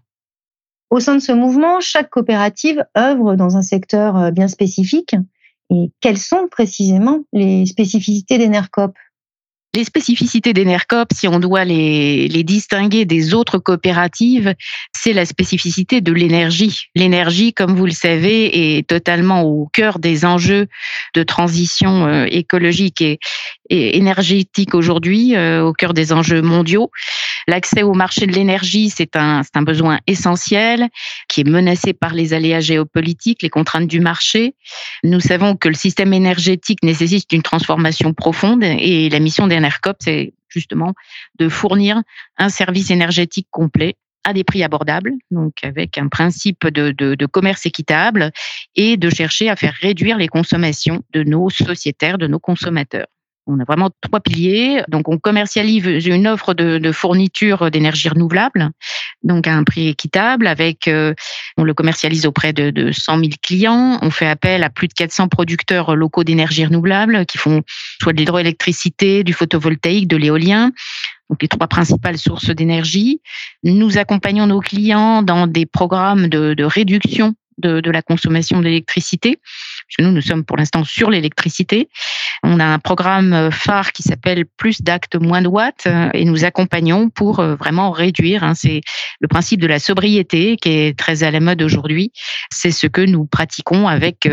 Au 0.90 1.00
sein 1.00 1.14
de 1.14 1.20
ce 1.20 1.32
mouvement, 1.32 1.80
chaque 1.80 2.10
coopérative 2.10 2.84
œuvre 2.96 3.34
dans 3.34 3.56
un 3.56 3.62
secteur 3.62 4.16
euh, 4.16 4.30
bien 4.30 4.48
spécifique. 4.48 5.16
Et 5.70 5.90
quelles 6.00 6.18
sont 6.18 6.46
précisément 6.48 7.20
les 7.32 7.66
spécificités 7.66 8.38
d'Enercop? 8.38 8.92
Les 9.74 9.84
spécificités 9.84 10.52
d'Enercop, 10.52 11.08
si 11.12 11.26
on 11.26 11.40
doit 11.40 11.64
les, 11.64 12.28
distinguer 12.44 13.04
des 13.04 13.34
autres 13.34 13.58
coopératives, 13.58 14.54
c'est 14.92 15.12
la 15.12 15.26
spécificité 15.26 16.00
de 16.00 16.12
l'énergie. 16.12 16.86
L'énergie, 16.94 17.52
comme 17.52 17.74
vous 17.74 17.86
le 17.86 17.92
savez, 17.92 18.78
est 18.78 18.86
totalement 18.86 19.42
au 19.42 19.68
cœur 19.72 19.98
des 19.98 20.24
enjeux 20.24 20.68
de 21.14 21.22
transition 21.22 22.06
euh, 22.06 22.26
écologique 22.30 23.00
et, 23.00 23.18
et 23.70 23.96
énergétique 23.96 24.74
aujourd'hui, 24.74 25.36
euh, 25.36 25.64
au 25.64 25.72
cœur 25.72 25.94
des 25.94 26.12
enjeux 26.12 26.42
mondiaux. 26.42 26.90
L'accès 27.46 27.82
au 27.82 27.92
marché 27.92 28.26
de 28.26 28.32
l'énergie, 28.32 28.90
c'est 28.90 29.16
un, 29.16 29.42
un 29.54 29.62
besoin 29.62 29.98
essentiel 30.06 30.88
qui 31.28 31.42
est 31.42 31.48
menacé 31.48 31.92
par 31.92 32.14
les 32.14 32.32
aléas 32.32 32.60
géopolitiques, 32.60 33.42
les 33.42 33.50
contraintes 33.50 33.86
du 33.86 34.00
marché. 34.00 34.54
Nous 35.02 35.20
savons 35.20 35.56
que 35.56 35.68
le 35.68 35.74
système 35.74 36.12
énergétique 36.12 36.82
nécessite 36.82 37.32
une 37.32 37.42
transformation 37.42 38.14
profonde 38.14 38.62
et 38.64 39.10
la 39.10 39.18
mission 39.18 39.46
d'Enercop, 39.46 39.63
c'est 40.00 40.34
justement 40.48 40.94
de 41.38 41.48
fournir 41.48 42.02
un 42.38 42.48
service 42.48 42.90
énergétique 42.90 43.48
complet 43.50 43.96
à 44.24 44.32
des 44.32 44.44
prix 44.44 44.62
abordables, 44.62 45.12
donc 45.30 45.52
avec 45.62 45.98
un 45.98 46.08
principe 46.08 46.66
de, 46.66 47.26
commerce 47.26 47.66
équitable 47.66 48.30
et 48.74 48.96
de 48.96 49.10
chercher 49.10 49.50
à 49.50 49.56
faire 49.56 49.74
réduire 49.80 50.16
les 50.16 50.28
consommations 50.28 51.02
de 51.12 51.22
nos 51.22 51.50
sociétaires, 51.50 52.18
de 52.18 52.26
nos 52.26 52.38
consommateurs. 52.38 53.06
On 53.46 53.60
a 53.60 53.64
vraiment 53.64 53.90
trois 54.00 54.20
piliers. 54.20 54.82
Donc, 54.88 55.08
on 55.08 55.18
commercialise 55.18 56.06
une 56.06 56.26
offre 56.26 56.54
de, 56.54 56.92
fourniture 56.92 57.70
d'énergie 57.70 58.08
renouvelable, 58.08 58.70
donc 59.22 59.46
à 59.46 59.54
un 59.54 59.64
prix 59.64 59.88
équitable. 59.88 60.46
Avec, 60.46 60.88
euh, 60.88 61.14
on 61.58 61.64
le 61.64 61.74
commercialise 61.74 62.24
auprès 62.24 62.52
de, 62.54 62.70
de 62.70 62.90
100 62.90 63.18
000 63.18 63.30
clients. 63.42 63.98
On 64.00 64.10
fait 64.10 64.26
appel 64.26 64.62
à 64.62 64.70
plus 64.70 64.88
de 64.88 64.94
400 64.94 65.28
producteurs 65.28 65.94
locaux 65.94 66.24
d'énergie 66.24 66.64
renouvelable 66.64 67.26
qui 67.26 67.36
font 67.36 67.62
soit 68.00 68.14
de 68.14 68.18
l'hydroélectricité, 68.18 69.24
du 69.24 69.34
photovoltaïque, 69.34 70.08
de 70.08 70.16
l'éolien. 70.16 70.70
Donc, 71.28 71.42
les 71.42 71.48
trois 71.48 71.68
principales 71.68 72.18
sources 72.18 72.50
d'énergie. 72.50 73.20
Nous 73.62 73.98
accompagnons 73.98 74.46
nos 74.46 74.60
clients 74.60 75.22
dans 75.22 75.46
des 75.46 75.66
programmes 75.66 76.28
de 76.28 76.64
réduction 76.64 77.34
de, 77.58 77.80
de, 77.80 77.90
la 77.90 78.02
consommation 78.02 78.60
d'électricité. 78.60 79.38
Nous, 79.98 80.10
nous 80.10 80.20
sommes 80.20 80.44
pour 80.44 80.56
l'instant 80.56 80.84
sur 80.84 81.10
l'électricité. 81.10 81.88
On 82.42 82.60
a 82.60 82.64
un 82.64 82.78
programme 82.78 83.32
euh, 83.32 83.50
phare 83.50 83.92
qui 83.92 84.02
s'appelle 84.02 84.44
Plus 84.44 84.82
d'actes, 84.82 85.16
moins 85.16 85.42
de 85.42 85.48
watts 85.48 85.86
euh, 85.86 86.10
et 86.12 86.24
nous 86.24 86.44
accompagnons 86.44 87.08
pour 87.08 87.40
euh, 87.40 87.54
vraiment 87.54 87.90
réduire. 87.90 88.44
Hein, 88.44 88.54
c'est 88.54 88.82
le 89.20 89.28
principe 89.28 89.60
de 89.60 89.66
la 89.66 89.78
sobriété 89.78 90.56
qui 90.56 90.68
est 90.70 90.98
très 90.98 91.22
à 91.22 91.30
la 91.30 91.40
mode 91.40 91.62
aujourd'hui. 91.62 92.12
C'est 92.50 92.70
ce 92.70 92.86
que 92.86 93.00
nous 93.00 93.24
pratiquons 93.24 93.88
avec, 93.88 94.28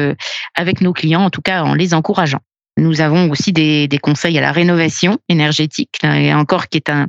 avec 0.55 0.81
nos 0.81 0.93
clients, 0.93 1.23
en 1.23 1.29
tout 1.29 1.41
cas 1.41 1.63
en 1.63 1.73
les 1.73 1.93
encourageant. 1.93 2.41
Nous 2.77 3.01
avons 3.01 3.29
aussi 3.29 3.53
des, 3.53 3.87
des, 3.87 3.97
conseils 3.97 4.37
à 4.37 4.41
la 4.41 4.51
rénovation 4.51 5.19
énergétique, 5.29 5.99
et 6.03 6.33
encore 6.33 6.67
qui 6.67 6.77
est 6.77 6.89
un 6.89 7.07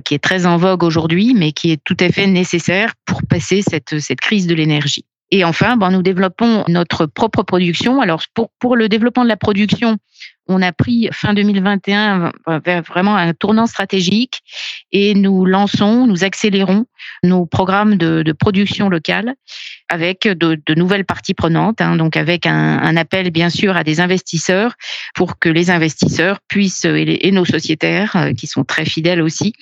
qui 0.00 0.14
est 0.14 0.22
très 0.22 0.46
en 0.46 0.56
vogue 0.56 0.82
aujourd'hui, 0.82 1.34
mais 1.34 1.52
qui 1.52 1.70
est 1.72 1.80
tout 1.84 1.96
à 2.00 2.08
fait 2.08 2.26
nécessaire 2.26 2.94
pour 3.04 3.22
passer 3.22 3.62
cette 3.62 3.98
cette 4.00 4.20
crise 4.20 4.46
de 4.46 4.54
l'énergie. 4.54 5.04
Et 5.30 5.44
enfin, 5.44 5.76
ben, 5.76 5.90
nous 5.90 6.02
développons 6.02 6.64
notre 6.68 7.06
propre 7.06 7.42
production. 7.42 8.00
Alors, 8.00 8.22
pour, 8.34 8.50
pour 8.58 8.76
le 8.76 8.88
développement 8.88 9.24
de 9.24 9.28
la 9.28 9.36
production, 9.36 9.98
on 10.48 10.62
a 10.62 10.72
pris 10.72 11.08
fin 11.12 11.34
2021 11.34 12.32
vers 12.64 12.82
vraiment 12.82 13.16
un 13.16 13.34
tournant 13.34 13.66
stratégique 13.66 14.40
et 14.92 15.14
nous 15.14 15.44
lançons, 15.44 16.06
nous 16.06 16.24
accélérons 16.24 16.86
nos 17.22 17.44
programmes 17.44 17.96
de, 17.96 18.22
de 18.22 18.32
production 18.32 18.88
locale 18.88 19.34
avec 19.90 20.26
de, 20.26 20.74
nouvelles 20.74 21.04
parties 21.04 21.34
prenantes, 21.34 21.82
hein, 21.82 21.96
donc 21.96 22.16
avec 22.16 22.46
un, 22.46 22.78
un, 22.78 22.96
appel 22.96 23.30
bien 23.30 23.50
sûr 23.50 23.76
à 23.76 23.84
des 23.84 24.00
investisseurs 24.00 24.74
pour 25.14 25.38
que 25.38 25.50
les 25.50 25.70
investisseurs 25.70 26.40
puissent 26.48 26.86
et, 26.86 27.26
et 27.26 27.30
nos 27.30 27.44
sociétaires 27.44 28.16
euh, 28.16 28.32
qui 28.32 28.46
sont 28.46 28.64
très 28.64 28.86
fidèles 28.86 29.20
aussi 29.20 29.52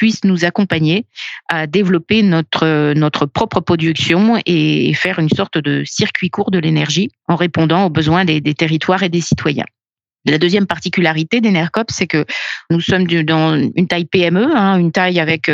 puissent 0.00 0.24
nous 0.24 0.46
accompagner 0.46 1.04
à 1.50 1.66
développer 1.66 2.22
notre 2.22 2.94
notre 2.94 3.26
propre 3.26 3.60
production 3.60 4.40
et 4.46 4.94
faire 4.94 5.18
une 5.18 5.28
sorte 5.28 5.58
de 5.58 5.84
circuit 5.84 6.30
court 6.30 6.50
de 6.50 6.58
l'énergie 6.58 7.10
en 7.28 7.36
répondant 7.36 7.84
aux 7.84 7.90
besoins 7.90 8.24
des, 8.24 8.40
des 8.40 8.54
territoires 8.54 9.02
et 9.02 9.10
des 9.10 9.20
citoyens. 9.20 9.66
La 10.26 10.36
deuxième 10.36 10.66
particularité 10.66 11.40
d'Enercop, 11.40 11.90
c'est 11.90 12.06
que 12.06 12.26
nous 12.70 12.80
sommes 12.80 13.06
dans 13.06 13.54
une 13.74 13.86
taille 13.86 14.04
PME, 14.04 14.54
hein, 14.54 14.78
une 14.78 14.92
taille 14.92 15.18
avec 15.18 15.50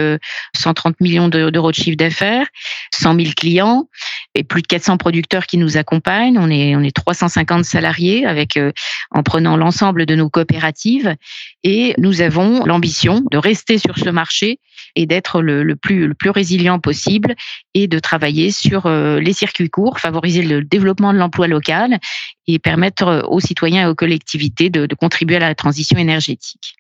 130 0.57 0.93
euh, 0.93 0.97
millions 1.01 1.29
d'euros 1.29 1.71
de 1.71 1.77
chiffre 1.77 1.97
d'affaires, 1.97 2.47
100 2.93 3.15
000 3.15 3.29
clients 3.37 3.89
et 4.35 4.43
plus 4.43 4.63
de 4.63 4.67
400 4.67 4.97
producteurs 4.97 5.47
qui 5.47 5.57
nous 5.57 5.77
accompagnent. 5.77 6.37
On 6.39 6.51
est, 6.51 6.75
on 6.75 6.83
est 6.83 6.95
350 6.95 7.65
salariés 7.65 8.27
avec, 8.27 8.57
euh, 8.57 8.73
en 9.13 9.23
prenant 9.23 9.57
l'ensemble 9.57 10.05
de 10.05 10.17
nos 10.17 10.29
coopératives 10.31 11.15
et 11.69 11.95
nous 11.99 12.21
avons 12.21 12.65
l'ambition 12.65 13.25
de 13.29 13.37
rester 13.37 13.77
sur 13.79 13.99
ce 13.99 14.09
marché 14.09 14.61
et 14.95 15.05
d'être 15.05 15.43
le, 15.43 15.75
plus, 15.75 16.15
résilient 16.31 16.79
possible 16.79 17.35
et 17.75 17.89
de 17.89 17.99
travailler 17.99 18.53
sur 18.53 18.87
euh, 18.87 19.19
les 19.19 19.33
circuits 19.33 19.69
courts, 19.69 19.99
favoriser 19.99 20.43
le 20.43 20.63
développement 20.63 21.13
de 21.13 21.19
l'emploi 21.19 21.49
local 21.49 21.99
et 22.47 22.61
permettre 22.61 23.25
aux 23.29 23.41
citoyens 23.41 23.89
et 23.89 23.91
aux 23.91 23.97
collectivités 23.97 24.71
de, 24.71 24.87
de 24.87 24.95
contribuer 24.95 25.37
à 25.37 25.41
la 25.41 25.57
transition 25.57 25.99
énergétique. 25.99 26.77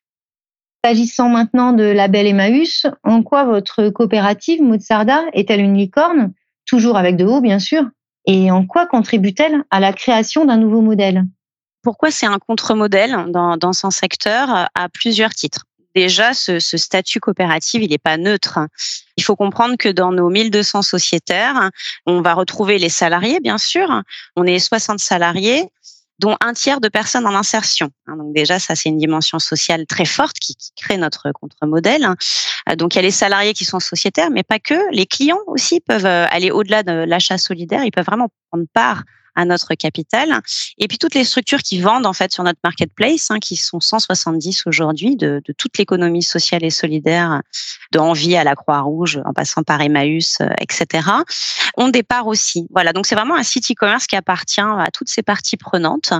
S'agissant 0.85 1.31
maintenant 1.31 1.73
de 1.73 1.83
Label 1.83 2.28
Emmaüs, 2.28 2.87
en 3.02 3.25
quoi 3.25 3.45
votre 3.45 3.88
coopérative 3.88 4.62
Mozarda 4.62 5.25
est-elle 5.33 5.62
une 5.62 5.76
licorne, 5.76 6.33
toujours 6.64 6.97
avec 6.97 7.16
de 7.16 7.25
haut 7.25 7.40
bien 7.40 7.59
sûr, 7.59 7.83
et 8.25 8.52
en 8.52 8.64
quoi 8.64 8.87
contribue-t-elle 8.87 9.64
à 9.73 9.81
la 9.81 9.93
création 9.93 10.45
d'un 10.45 10.59
nouveau 10.59 10.81
modèle? 10.81 11.25
Pourquoi 11.87 12.11
c'est 12.11 12.26
un 12.26 12.40
contre-modèle 12.40 13.26
dans, 13.28 13.57
dans 13.57 13.73
son 13.73 13.93
secteur 13.93 14.69
à 14.75 14.88
plusieurs 14.88 15.33
titres 15.35 15.62
déjà, 15.95 16.35
ce, 16.35 16.59
statut 16.59 17.21
coopératif, 17.21 17.81
il 17.81 17.90
n'est 17.90 17.97
pas 17.97 18.16
neutre. 18.16 18.59
Il 19.16 19.23
faut 19.23 19.37
comprendre 19.37 19.76
que 19.76 19.88
dans 19.88 20.11
nos 20.11 20.28
1200 20.28 20.83
sociétaires, 20.83 21.71
on 22.05 22.23
va 22.23 22.35
retrouver 22.35 22.78
les 22.78 22.88
salariés, 22.88 23.38
bien 23.38 23.57
sûr. 23.57 24.02
On 24.35 24.45
est 24.45 24.59
60 24.59 24.99
salariés 24.99 25.64
dont 26.19 26.37
un 26.40 26.55
tiers 26.55 26.81
de 26.81 26.88
personnes 26.88 27.25
en 27.25 27.37
insertion. 27.37 27.90
Hein, 28.09 28.16
donc 28.16 28.35
déjà, 28.35 28.59
ça 28.59 28.75
c'est 28.75 28.88
une 28.88 28.99
dimension 28.99 29.38
sociale 29.38 29.87
très 29.87 30.07
forte 30.07 30.40
qui, 30.40 30.57
qui 30.57 30.73
crée 30.75 30.97
notre 30.97 31.31
contre-modèle. 31.31 32.09
Euh, 32.69 32.75
donc 32.75 32.95
il 32.95 32.97
y 32.97 32.99
a 32.99 33.02
les 33.02 33.12
salariés 33.12 33.55
qui 33.55 33.64
sont 33.64 33.81
sociétaires, 33.81 34.31
mais 34.31 34.43
pas 34.43 34.59
que. 34.59 34.93
Les 34.93 35.07
clients 35.07 35.45
aussi 35.47 35.78
peuvent 35.78 36.05
euh, 36.05 36.26
aller 36.31 36.50
au-delà 36.50 36.83
de 36.83 37.05
l'achat 37.05 37.38
solidaire. 37.38 37.85
Ils 37.85 37.93
peuvent 37.93 38.07
vraiment 38.07 38.28
prendre 38.50 38.66
part 38.75 39.05
à 39.37 39.45
notre 39.45 39.75
capital. 39.75 40.40
Et 40.78 40.88
puis 40.88 40.99
toutes 40.99 41.14
les 41.14 41.25
structures 41.25 41.62
qui 41.62 41.81
vendent 41.81 42.07
en 42.07 42.12
fait 42.12 42.33
sur 42.33 42.43
notre 42.43 42.59
marketplace, 42.64 43.31
hein, 43.31 43.38
qui 43.38 43.57
sont 43.57 43.81
170 43.81 44.64
aujourd'hui 44.66 45.16
de, 45.16 45.40
de 45.45 45.52
toute 45.52 45.78
l'économie 45.78 46.23
sociale 46.23 46.64
et 46.64 46.71
solidaire, 46.71 47.43
de 47.93 47.99
Envie 47.99 48.37
à 48.37 48.45
la 48.45 48.55
Croix-Rouge, 48.55 49.21
en 49.25 49.33
passant 49.33 49.62
par 49.62 49.81
Emmaüs, 49.81 50.38
euh, 50.40 50.49
etc. 50.61 51.09
On 51.76 51.88
départ 51.88 52.26
aussi. 52.26 52.66
Voilà, 52.71 52.93
donc 52.93 53.07
c'est 53.07 53.14
vraiment 53.14 53.37
un 53.37 53.43
site 53.43 53.71
e-commerce 53.71 54.07
qui 54.07 54.16
appartient 54.16 54.61
à 54.61 54.88
toutes 54.93 55.09
ces 55.09 55.23
parties 55.23 55.57
prenantes. 55.57 56.12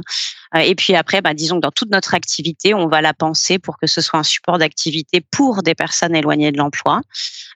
Euh, 0.55 0.61
et 0.61 0.75
puis 0.75 0.95
après, 0.95 1.21
bah, 1.21 1.35
disons 1.35 1.57
que 1.57 1.63
dans 1.63 1.71
toute 1.71 1.91
notre 1.91 2.15
activité, 2.15 2.75
on 2.75 2.87
va 2.89 3.01
la 3.01 3.15
penser 3.15 3.59
pour 3.59 3.79
que 3.79 3.87
ce 3.87 4.01
soit 4.01 4.19
un 4.19 4.25
support 4.25 4.59
d'activité 4.59 5.21
pour 5.21 5.63
des 5.63 5.75
personnes 5.75 6.15
éloignées 6.15 6.53
de 6.53 6.59
l'emploi 6.59 7.01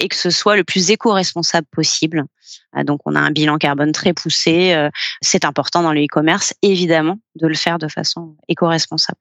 et 0.00 0.08
que 0.08 0.16
ce 0.16 0.30
soit 0.30 0.56
le 0.56 0.64
plus 0.64 0.90
éco-responsable 0.90 1.66
possible. 1.70 2.24
Euh, 2.76 2.84
donc, 2.84 3.00
on 3.04 3.14
a 3.14 3.20
un 3.20 3.30
bilan 3.30 3.58
carbone 3.58 3.92
très 3.92 4.12
poussé. 4.12 4.72
Euh, 4.72 4.90
c'est 5.20 5.44
important 5.44 5.82
dans 5.82 5.92
le 5.92 6.02
e-commerce, 6.02 6.54
évidemment, 6.62 7.18
de 7.36 7.46
le 7.46 7.54
faire 7.54 7.78
de 7.78 7.88
façon 7.88 8.36
éco-responsable. 8.48 9.18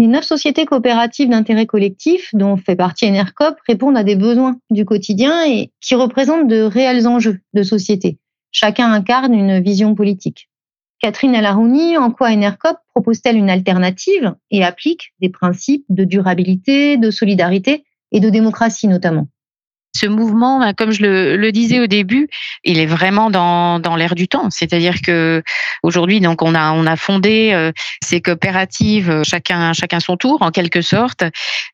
Les 0.00 0.08
neuf 0.08 0.24
sociétés 0.24 0.66
coopératives 0.66 1.28
d'intérêt 1.28 1.66
collectif, 1.66 2.30
dont 2.32 2.56
fait 2.56 2.74
partie 2.74 3.06
Enercop, 3.06 3.56
répondent 3.68 3.96
à 3.96 4.02
des 4.02 4.16
besoins 4.16 4.56
du 4.70 4.84
quotidien 4.84 5.46
et 5.46 5.70
qui 5.80 5.94
représentent 5.94 6.48
de 6.48 6.62
réels 6.62 7.06
enjeux 7.06 7.40
de 7.52 7.62
société. 7.62 8.18
Chacun 8.50 8.92
incarne 8.92 9.34
une 9.34 9.60
vision 9.60 9.94
politique. 9.94 10.48
Catherine 11.00 11.34
Alarouni, 11.34 11.96
en 11.96 12.10
quoi 12.10 12.30
Enercop 12.30 12.78
propose-t-elle 12.94 13.36
une 13.36 13.50
alternative 13.50 14.34
et 14.50 14.64
applique 14.64 15.12
des 15.20 15.28
principes 15.28 15.84
de 15.88 16.04
durabilité, 16.04 16.96
de 16.96 17.10
solidarité 17.10 17.84
et 18.10 18.20
de 18.20 18.30
démocratie 18.30 18.88
notamment? 18.88 19.28
Ce 19.96 20.06
mouvement, 20.06 20.58
ben, 20.58 20.72
comme 20.74 20.90
je 20.90 21.02
le, 21.02 21.52
disais 21.52 21.80
au 21.80 21.86
début, 21.86 22.28
il 22.64 22.78
est 22.78 22.86
vraiment 22.86 23.30
dans, 23.30 23.78
dans 23.78 23.94
l'air 23.94 24.14
du 24.14 24.26
temps. 24.26 24.50
C'est-à-dire 24.50 25.00
que 25.02 25.42
aujourd'hui, 25.82 26.20
donc 26.20 26.42
on 26.42 26.54
a 26.54 26.72
on 26.72 26.86
a 26.86 26.96
fondé 26.96 27.50
euh, 27.52 27.70
ces 28.02 28.20
coopératives, 28.20 29.10
euh, 29.10 29.22
chacun 29.24 29.72
chacun 29.72 30.00
son 30.00 30.16
tour 30.16 30.42
en 30.42 30.50
quelque 30.50 30.82
sorte. 30.82 31.22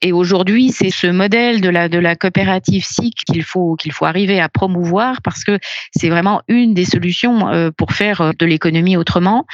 Et 0.03 0.13
aujourd'hui, 0.13 0.71
c'est 0.71 0.91
ce 0.91 1.07
modèle 1.07 1.61
de 1.61 1.71
la 1.71 1.89
de 1.89 1.99
la 1.99 2.15
coopérative 2.15 2.85
SIC 2.85 3.15
qu'il 3.27 3.43
faut 3.43 3.77
qu'il 3.77 3.93
faut 3.93 4.05
arriver 4.05 4.41
à 4.41 4.49
promouvoir 4.49 5.23
parce 5.23 5.43
que 5.43 5.59
c'est 5.97 6.11
vraiment 6.11 6.43
une 6.49 6.75
des 6.75 6.85
solutions 6.85 7.49
euh, 7.49 7.71
pour 7.75 7.93
faire 7.93 8.33
de 8.39 8.47
l'économie 8.47 8.99
autrement. 8.99 9.47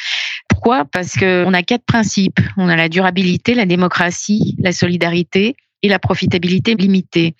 Pourquoi? 0.48 0.84
Parce 0.84 1.14
que 1.14 1.44
on 1.46 1.54
a 1.54 1.62
quatre 1.62 1.84
principes. 1.84 2.40
On 2.56 2.68
a 2.68 2.76
la 2.76 2.88
durabilité, 2.88 3.54
la 3.54 3.66
démocratie, 3.66 4.56
la 4.58 4.72
solidarité 4.72 5.54
et 5.82 5.88
la 5.88 5.98
profitabilité 5.98 6.74
limitée. 6.74 7.34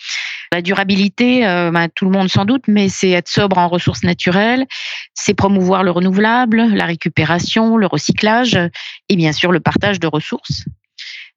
La 0.52 0.62
durabilité, 0.62 1.46
euh, 1.46 1.70
bah, 1.70 1.88
tout 1.88 2.04
le 2.04 2.10
monde 2.10 2.28
sans 2.28 2.44
doute, 2.44 2.64
mais 2.68 2.88
c'est 2.88 3.10
être 3.10 3.28
sobre 3.28 3.58
en 3.58 3.68
ressources 3.68 4.04
naturelles, 4.04 4.66
c'est 5.14 5.34
promouvoir 5.34 5.82
le 5.82 5.90
renouvelable, 5.90 6.62
la 6.72 6.84
récupération, 6.84 7.76
le 7.76 7.86
recyclage 7.86 8.58
et 9.08 9.16
bien 9.16 9.32
sûr 9.32 9.52
le 9.52 9.60
partage 9.60 10.00
de 10.00 10.06
ressources. 10.06 10.64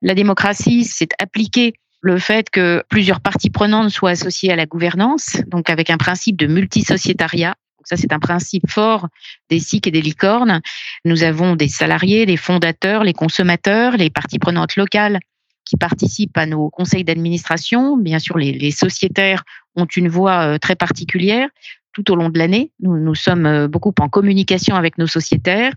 La 0.02 0.14
démocratie, 0.14 0.86
c'est 0.86 1.10
appliquer 1.20 1.74
le 2.02 2.18
fait 2.18 2.50
que 2.50 2.84
plusieurs 2.90 3.20
parties 3.20 3.50
prenantes 3.50 3.90
soient 3.90 4.12
associées 4.12 4.52
à 4.52 4.56
la 4.56 4.66
gouvernance, 4.66 5.38
donc 5.48 5.70
avec 5.70 5.90
un 5.90 5.98
principe 5.98 6.38
de 6.38 6.48
multisociétariat. 6.48 7.56
Ça, 7.84 7.98
c'est 7.98 8.14
un 8.14 8.20
principe 8.20 8.70
fort 8.70 9.08
des 9.50 9.60
SIC 9.60 9.88
et 9.88 9.92
des 9.92 10.02
licornes. 10.02 10.62
Nous 11.06 11.24
avons 11.24 11.56
des 11.56 11.68
salariés, 11.68 12.26
les 12.26 12.38
fondateurs, 12.38 13.04
les 13.04 13.14
consommateurs, 13.14 13.98
les 13.98 14.10
parties 14.10 14.40
prenantes 14.40 14.76
locales 14.76 15.20
qui 15.70 15.78
participent 15.78 16.38
à 16.38 16.48
nos 16.48 16.70
conseils 16.72 17.04
d'administration. 17.04 17.96
Bien 17.96 18.18
sûr, 18.18 18.38
les, 18.40 18.72
sociétaires 18.72 19.44
ont 19.76 19.86
une 19.86 20.10
voix 20.10 20.42
euh, 20.42 20.58
très 20.58 20.76
particulière 20.76 21.48
tout 21.94 22.12
au 22.12 22.16
long 22.16 22.30
de 22.30 22.38
l'année. 22.38 22.72
Nous, 22.80 22.98
nous 22.98 23.16
sommes 23.16 23.46
euh, 23.46 23.68
beaucoup 23.68 23.94
en 24.00 24.10
communication 24.10 24.76
avec 24.76 24.98
nos 24.98 25.06
sociétaires. 25.06 25.74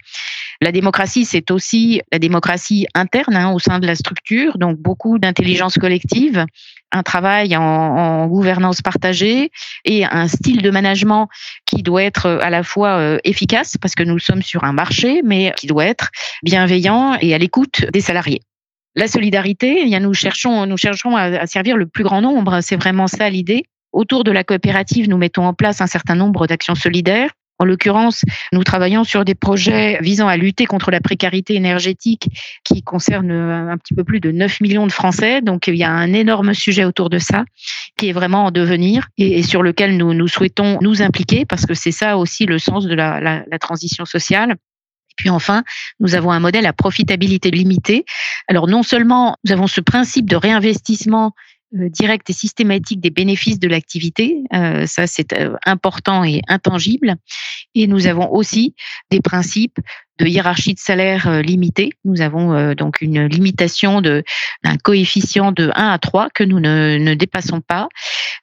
La 0.62 0.72
démocratie, 0.72 1.25
c'est 1.26 1.50
aussi 1.50 2.00
la 2.11 2.18
démocratie 2.18 2.87
interne 2.94 3.37
hein, 3.37 3.52
au 3.52 3.58
sein 3.58 3.80
de 3.80 3.87
la 3.87 3.94
structure, 3.94 4.56
donc 4.56 4.78
beaucoup 4.78 5.18
d'intelligence 5.18 5.75
collective, 5.75 6.46
un 6.92 7.02
travail 7.02 7.56
en, 7.56 7.62
en, 7.62 8.26
gouvernance 8.28 8.80
partagée 8.80 9.50
et 9.84 10.04
un 10.04 10.28
style 10.28 10.62
de 10.62 10.70
management 10.70 11.28
qui 11.66 11.82
doit 11.82 12.04
être 12.04 12.26
euh, 12.26 12.38
à 12.40 12.49
la 12.49 12.62
fois 12.62 13.18
efficace, 13.25 13.76
parce 13.76 13.94
que 13.94 14.02
nous 14.02 14.18
sommes 14.18 14.42
sur 14.42 14.64
un 14.64 14.72
marché, 14.72 15.22
mais 15.22 15.52
qui 15.56 15.66
doit 15.66 15.87
être 15.87 16.11
bienveillant 16.42 17.18
et 17.20 17.34
à 17.34 17.38
l'écoute 17.38 17.84
des 17.92 18.00
salariés. 18.00 18.40
La 18.94 19.09
solidarité, 19.09 19.85
eh 19.87 20.00
nous 20.00 20.12
cherchons, 20.12 21.16
à, 21.16 21.46
servir 21.46 21.76
le 21.76 21.87
plus 21.87 22.05
grand 22.05 22.20
nombre. 22.20 22.61
C'est 22.61 22.76
vraiment 22.76 23.07
ça 23.07 23.31
l'idée. 23.31 23.64
Autour 23.92 24.24
de 24.24 24.31
la 24.31 24.44
coopérative, 24.44 25.09
nous 25.09 25.16
mettons 25.16 25.46
en 25.46 25.55
place 25.55 25.81
un 25.81 25.87
certain 25.87 26.14
nombre 26.14 26.46
d'actions 26.46 26.74
solidaires. 26.74 27.31
En 27.59 27.64
l'occurrence, 27.64 28.24
nous 28.52 28.64
travaillons 28.64 29.05
sur 29.05 29.24
des 29.24 29.35
projets 29.35 29.98
visant 30.00 30.26
à 30.26 30.37
lutter 30.37 30.66
contre 30.66 30.90
la 30.90 31.00
précarité 31.00 31.55
énergétique 31.55 32.28
qui 32.64 32.83
concerne 32.83 33.31
un 33.31 33.78
petit 33.78 33.94
peu 33.94 34.02
plus 34.02 34.18
de 34.18 34.33
9 34.33 34.61
millions 34.61 34.87
de 34.87 34.92
Français. 34.92 35.42
Donc, 35.42 35.68
il 35.68 35.76
y 35.76 35.85
a 35.85 35.90
un 35.90 36.12
énorme 36.12 36.55
sujet 36.55 36.85
autour 36.85 37.09
de 37.09 37.18
ça 37.18 37.44
qui 37.96 38.09
est 38.09 38.12
vraiment 38.12 38.46
en 38.46 38.50
devenir 38.50 39.07
et, 39.16 39.42
sur 39.42 39.62
lequel 39.62 39.96
nous, 39.96 40.28
souhaitons 40.28 40.78
nous 40.81 41.02
impliquer 41.02 41.44
parce 41.44 41.64
que 41.64 41.74
c'est 41.74 41.92
ça 41.92 42.18
aussi 42.18 42.46
le 42.46 42.59
sens 42.59 42.87
de 42.87 42.94
la 42.94 43.59
transition 43.61 44.05
sociale. 44.05 44.57
Puis 45.16 45.31
enfin, 45.31 45.62
nous 46.01 46.14
avons 46.14 46.31
un 46.31 46.40
modèle 46.40 46.66
à 46.66 46.72
profitabilité 46.72 47.51
limitée. 47.51 48.05
Alors 48.48 48.68
non 48.68 48.83
seulement 48.83 49.37
nous 49.44 49.53
avons 49.53 49.66
ce 49.66 49.81
principe 49.81 50.29
de 50.29 50.37
réinvestissement 50.37 51.33
euh, 51.75 51.88
direct 51.88 52.29
et 52.29 52.35
systématique 52.35 53.01
des 53.01 53.09
bénéfices 53.09 53.59
de 53.59 53.66
l'activité, 53.66 54.42
euh, 54.53 54.85
ça 54.85 55.07
c'est 55.07 55.33
euh, 55.33 55.55
important 55.64 56.22
et 56.22 56.42
intangible, 56.46 57.16
et 57.75 57.87
nous 57.87 58.07
avons 58.07 58.31
aussi 58.31 58.75
des 59.11 59.22
principes 59.22 59.79
de 60.18 60.27
hiérarchie 60.27 60.75
de 60.75 60.79
salaire 60.79 61.27
euh, 61.27 61.42
limitée. 61.42 61.90
Nous 62.05 62.20
avons 62.20 62.53
euh, 62.53 62.75
donc 62.75 63.01
une 63.01 63.27
limitation 63.27 64.01
d'un 64.01 64.22
coefficient 64.83 65.53
de 65.53 65.70
1 65.75 65.88
à 65.88 65.98
3 65.98 66.29
que 66.35 66.44
nous 66.44 66.61
ne, 66.61 67.14
dépassons 67.14 67.61
pas. 67.61 67.88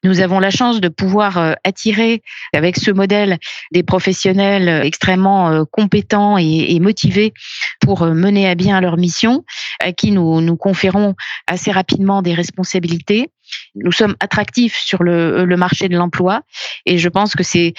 Nous 0.03 0.19
avons 0.21 0.39
la 0.39 0.49
chance 0.49 0.81
de 0.81 0.87
pouvoir 0.87 1.37
euh, 1.37 1.53
attirer 1.63 2.21
avec 2.53 2.77
ce 2.77 2.91
modèle 2.91 3.37
des 3.71 3.83
professionnels 3.83 4.85
extrêmement 4.85 5.65
compétents 5.65 6.37
et, 6.37 6.79
motivés 6.79 7.33
pour 7.81 8.05
mener 8.05 8.47
à 8.47 8.55
bien 8.55 8.79
leur 8.79 8.97
mission, 8.97 9.43
à 9.79 9.91
qui 9.91 10.11
nous 10.11 10.55
conférons 10.55 11.15
assez 11.47 11.71
rapidement 11.71 12.21
des 12.21 12.33
responsabilités. 12.33 13.29
Nous 13.75 13.91
sommes 13.91 14.15
attractifs 14.19 14.77
sur 14.77 15.03
le 15.03 15.55
marché 15.55 15.89
de 15.89 15.97
l'emploi 15.97 16.41
et 16.85 16.97
je 16.97 17.09
pense 17.09 17.35
que 17.35 17.43
c'est 17.43 17.73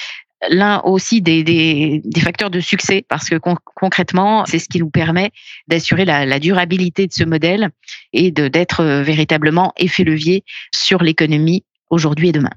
l'un 0.49 0.81
aussi 0.83 1.21
des, 1.21 2.03
facteurs 2.23 2.51
de 2.51 2.61
succès 2.61 3.05
parce 3.09 3.29
que 3.29 3.37
concrètement, 3.37 4.45
c'est 4.47 4.59
ce 4.59 4.69
qui 4.69 4.79
nous 4.79 4.91
permet 4.91 5.31
d'assurer 5.69 6.05
la, 6.05 6.39
durabilité 6.39 7.07
de 7.07 7.13
ce 7.13 7.25
modèle 7.25 7.71
et 8.13 8.31
d'être 8.31 8.81
euh, 8.81 9.03
véritablement 9.03 9.73
effet 9.77 10.05
levier 10.05 10.45
sur 10.75 11.03
l'économie 11.03 11.65
aujourd'hui 11.91 12.31
et 12.31 12.33
demain. 12.33 12.51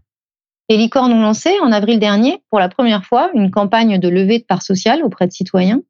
Les 0.70 0.78
licornes 0.78 1.12
ont 1.12 1.22
lancé 1.22 1.52
en 1.62 1.72
avril 1.74 2.00
dernier, 2.00 2.42
pour 2.50 2.60
la 2.60 2.70
première 2.70 3.04
fois, 3.04 3.30
une 3.34 3.52
campagne 3.52 4.00
de 4.00 4.08
levée 4.08 4.40
de 4.40 4.46
parts 4.46 4.62
sociales 4.62 5.04
auprès 5.04 5.28
de 5.28 5.34
citoyens. 5.34 5.82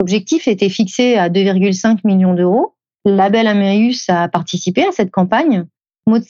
L'objectif 0.00 0.48
était 0.48 0.70
fixé 0.70 1.16
à 1.16 1.28
2,5 1.28 1.98
millions 2.04 2.34
d'euros. 2.34 2.74
Label 3.04 3.46
Emmaüs 3.46 4.08
a 4.08 4.28
participé 4.28 4.82
à 4.86 4.92
cette 4.92 5.10
campagne 5.10 5.66
Maud 6.06 6.22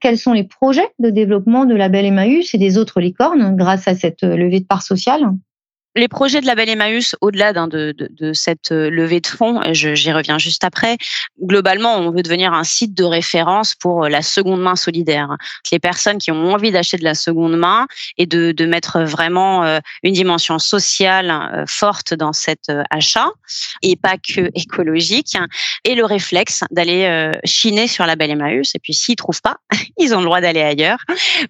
quels 0.00 0.18
sont 0.18 0.32
les 0.32 0.44
projets 0.44 0.90
de 0.98 1.10
développement 1.10 1.64
de 1.64 1.74
Label 1.74 2.06
Emmaüs 2.06 2.54
et 2.54 2.58
des 2.58 2.76
autres 2.76 3.00
licornes 3.00 3.56
grâce 3.56 3.86
à 3.86 3.94
cette 3.94 4.24
euh, 4.24 4.36
levée 4.36 4.60
de 4.60 4.66
parts 4.66 4.82
sociale? 4.82 5.22
Les 5.94 6.08
projets 6.08 6.40
de 6.40 6.46
Label 6.46 6.68
Emmaüs, 6.70 7.14
au-delà 7.20 7.52
de, 7.52 7.92
de, 7.92 8.08
de, 8.10 8.32
cette 8.32 8.72
euh, 8.72 8.88
levée 8.88 9.20
de 9.20 9.26
fonds, 9.26 9.60
j'y 9.72 10.12
reviens 10.12 10.38
juste 10.38 10.64
après, 10.64 10.96
globalement, 11.42 11.96
on 11.98 12.10
veut 12.10 12.22
devenir 12.22 12.54
un 12.54 12.64
site 12.64 12.94
de 12.94 13.04
référence 13.04 13.74
pour 13.74 14.04
euh, 14.04 14.08
la 14.08 14.22
seconde 14.22 14.62
main 14.62 14.76
solidaire. 14.76 15.36
Les 15.70 15.78
personnes 15.78 16.18
qui 16.18 16.30
ont 16.30 16.52
envie 16.52 16.70
d'acheter 16.70 16.96
de 16.96 17.04
la 17.04 17.14
seconde 17.14 17.56
main 17.56 17.86
et 18.16 18.26
de, 18.26 18.52
de 18.52 18.64
mettre 18.64 19.00
vraiment 19.00 19.64
euh, 19.64 19.80
une 20.02 20.14
dimension 20.14 20.58
sociale 20.58 21.64
forte 21.66 22.14
dans 22.14 22.32
cet 22.32 22.70
achat 22.90 23.30
et 23.82 23.96
pas 23.96 24.16
que 24.16 24.50
écologique, 24.54 25.36
et 25.84 25.94
le 25.94 26.04
réflexe 26.04 26.64
d'aller 26.70 27.30
chiner 27.44 27.86
sur 27.86 28.06
Label 28.06 28.30
Emmaüs. 28.30 28.74
Et 28.74 28.78
puis 28.78 28.94
s'ils 28.94 29.16
trouvent 29.16 29.40
pas, 29.40 29.56
ils 29.98 30.14
ont 30.14 30.18
le 30.18 30.24
droit 30.24 30.40
d'aller 30.40 30.62
ailleurs. 30.62 30.98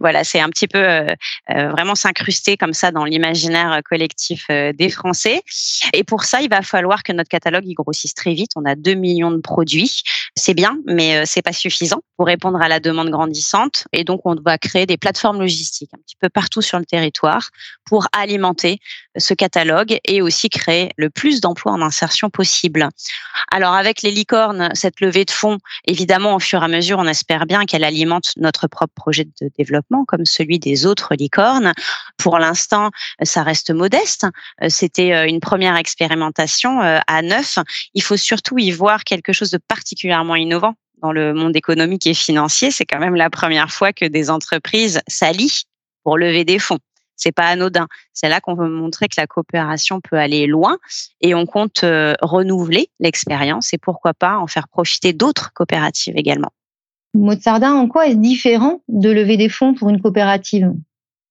Voilà, 0.00 0.24
c'est 0.24 0.40
un 0.40 0.48
petit 0.48 0.68
peu 0.68 1.06
vraiment 1.48 1.94
s'incruster 1.94 2.56
comme 2.56 2.72
ça 2.72 2.90
dans 2.90 3.04
l'imaginaire 3.04 3.80
collectif 3.84 4.31
euh, 4.50 4.72
des 4.72 4.90
Français. 4.90 5.42
Et 5.92 6.04
pour 6.04 6.24
ça, 6.24 6.40
il 6.40 6.48
va 6.48 6.62
falloir 6.62 7.02
que 7.02 7.12
notre 7.12 7.28
catalogue 7.28 7.64
il 7.66 7.74
grossisse 7.74 8.14
très 8.14 8.34
vite. 8.34 8.50
On 8.56 8.64
a 8.64 8.74
2 8.74 8.94
millions 8.94 9.30
de 9.30 9.38
produits. 9.38 10.02
C'est 10.34 10.54
bien, 10.54 10.78
mais 10.86 11.18
euh, 11.18 11.22
c'est 11.26 11.42
pas 11.42 11.52
suffisant 11.52 12.00
pour 12.16 12.26
répondre 12.26 12.58
à 12.62 12.68
la 12.68 12.80
demande 12.80 13.10
grandissante. 13.10 13.86
Et 13.92 14.02
donc, 14.02 14.22
on 14.24 14.34
va 14.34 14.56
créer 14.56 14.86
des 14.86 14.96
plateformes 14.96 15.38
logistiques 15.38 15.90
un 15.92 15.98
petit 15.98 16.16
peu 16.16 16.30
partout 16.30 16.62
sur 16.62 16.78
le 16.78 16.86
territoire 16.86 17.50
pour 17.84 18.06
alimenter 18.12 18.78
ce 19.18 19.34
catalogue 19.34 19.98
et 20.06 20.22
aussi 20.22 20.48
créer 20.48 20.90
le 20.96 21.10
plus 21.10 21.42
d'emplois 21.42 21.72
en 21.72 21.82
insertion 21.82 22.30
possible. 22.30 22.88
Alors, 23.50 23.74
avec 23.74 24.00
les 24.00 24.10
licornes, 24.10 24.70
cette 24.72 25.02
levée 25.02 25.26
de 25.26 25.30
fonds, 25.30 25.58
évidemment, 25.86 26.34
au 26.34 26.38
fur 26.38 26.62
et 26.62 26.64
à 26.64 26.68
mesure, 26.68 26.98
on 26.98 27.06
espère 27.06 27.44
bien 27.44 27.66
qu'elle 27.66 27.84
alimente 27.84 28.32
notre 28.36 28.68
propre 28.68 28.94
projet 28.94 29.24
de 29.24 29.50
développement, 29.58 30.06
comme 30.06 30.24
celui 30.24 30.58
des 30.58 30.86
autres 30.86 31.14
licornes. 31.14 31.74
Pour 32.16 32.38
l'instant, 32.38 32.90
ça 33.22 33.42
reste 33.42 33.70
modeste. 33.70 34.26
C'était 34.68 35.12
euh, 35.12 35.26
une 35.26 35.40
première 35.40 35.76
expérimentation 35.76 36.80
euh, 36.80 37.00
à 37.06 37.20
neuf. 37.20 37.58
Il 37.92 38.02
faut 38.02 38.16
surtout 38.16 38.58
y 38.58 38.70
voir 38.70 39.04
quelque 39.04 39.34
chose 39.34 39.50
de 39.50 39.58
particulièrement 39.58 40.21
innovant 40.36 40.74
dans 41.02 41.12
le 41.12 41.34
monde 41.34 41.56
économique 41.56 42.06
et 42.06 42.14
financier. 42.14 42.70
C'est 42.70 42.84
quand 42.84 43.00
même 43.00 43.16
la 43.16 43.30
première 43.30 43.70
fois 43.70 43.92
que 43.92 44.04
des 44.04 44.30
entreprises 44.30 45.00
s'allient 45.08 45.64
pour 46.04 46.16
lever 46.16 46.44
des 46.44 46.58
fonds. 46.58 46.78
C'est 47.16 47.32
pas 47.32 47.46
anodin. 47.46 47.86
C'est 48.12 48.28
là 48.28 48.40
qu'on 48.40 48.54
veut 48.54 48.68
montrer 48.68 49.08
que 49.08 49.14
la 49.18 49.26
coopération 49.26 50.00
peut 50.00 50.16
aller 50.16 50.46
loin 50.46 50.78
et 51.20 51.34
on 51.34 51.46
compte 51.46 51.84
euh, 51.84 52.14
renouveler 52.20 52.88
l'expérience 52.98 53.72
et 53.74 53.78
pourquoi 53.78 54.14
pas 54.14 54.38
en 54.38 54.46
faire 54.46 54.68
profiter 54.68 55.12
d'autres 55.12 55.52
coopératives 55.52 56.16
également. 56.16 56.50
Mozardin, 57.14 57.74
en 57.74 57.88
quoi 57.88 58.06
est-ce 58.06 58.16
différent 58.16 58.80
de 58.88 59.10
lever 59.10 59.36
des 59.36 59.50
fonds 59.50 59.74
pour 59.74 59.90
une 59.90 60.00
coopérative? 60.00 60.72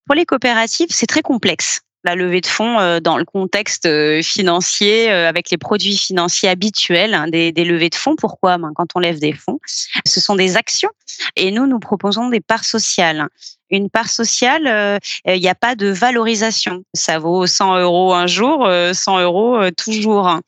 Pour 0.06 0.16
les 0.16 0.26
coopératives, 0.26 0.90
c'est 0.92 1.08
très 1.08 1.22
complexe 1.22 1.82
la 2.04 2.16
levée 2.16 2.42
de 2.42 2.48
fonds 2.48 2.80
euh, 2.80 3.00
dans 3.00 3.18
le 3.18 3.26
contexte 3.26 3.86
euh, 3.86 4.22
financier, 4.22 5.12
euh, 5.12 5.30
avec 5.30 5.50
les 5.50 5.58
produits 5.58 5.98
financiers 5.98 6.50
habituels 6.50 7.14
hein, 7.14 7.28
des, 7.28 7.52
levées 7.52 7.90
de 7.90 7.96
fonds. 7.96 8.16
Pourquoi? 8.16 8.58
Ben, 8.58 8.72
Quand 8.76 8.88
on 8.96 9.00
lève 9.00 9.20
des 9.20 9.34
fonds, 9.34 9.60
ce 10.06 10.20
sont 10.20 10.36
des 10.36 10.58
actions 10.58 10.90
et 11.36 11.52
nous, 11.52 11.68
nous 11.68 11.80
proposons 11.80 12.30
des 12.30 12.42
parts 12.42 12.66
sociales. 12.66 13.28
Une 13.70 13.90
part 13.90 14.10
sociale, 14.10 15.00
il 15.26 15.40
n'y 15.40 15.48
a 15.48 15.56
pas 15.56 15.76
de 15.76 15.88
valorisation. 15.88 16.84
Ça 16.94 17.20
vaut 17.20 17.48
100 17.48 17.80
euros 17.80 18.14
un 18.14 18.28
jour, 18.28 18.70
100 18.92 19.22
euros 19.22 19.62
toujours. 19.78 20.40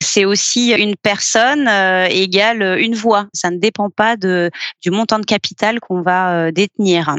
C'est 0.00 0.24
aussi 0.24 0.70
une 0.70 0.94
personne 0.94 1.66
égale 2.08 2.78
une 2.78 2.94
voix. 2.94 3.26
Ça 3.32 3.50
ne 3.50 3.58
dépend 3.58 3.90
pas 3.90 4.16
de, 4.16 4.50
du 4.80 4.92
montant 4.92 5.18
de 5.18 5.24
capital 5.24 5.80
qu'on 5.80 6.02
va 6.02 6.52
détenir. 6.52 7.16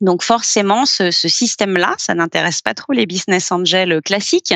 Donc 0.00 0.22
forcément, 0.22 0.86
ce, 0.86 1.10
système-là, 1.10 1.94
ça 1.98 2.14
n'intéresse 2.14 2.62
pas 2.62 2.74
trop 2.74 2.92
les 2.92 3.06
business 3.06 3.52
angels 3.52 4.00
classiques 4.02 4.54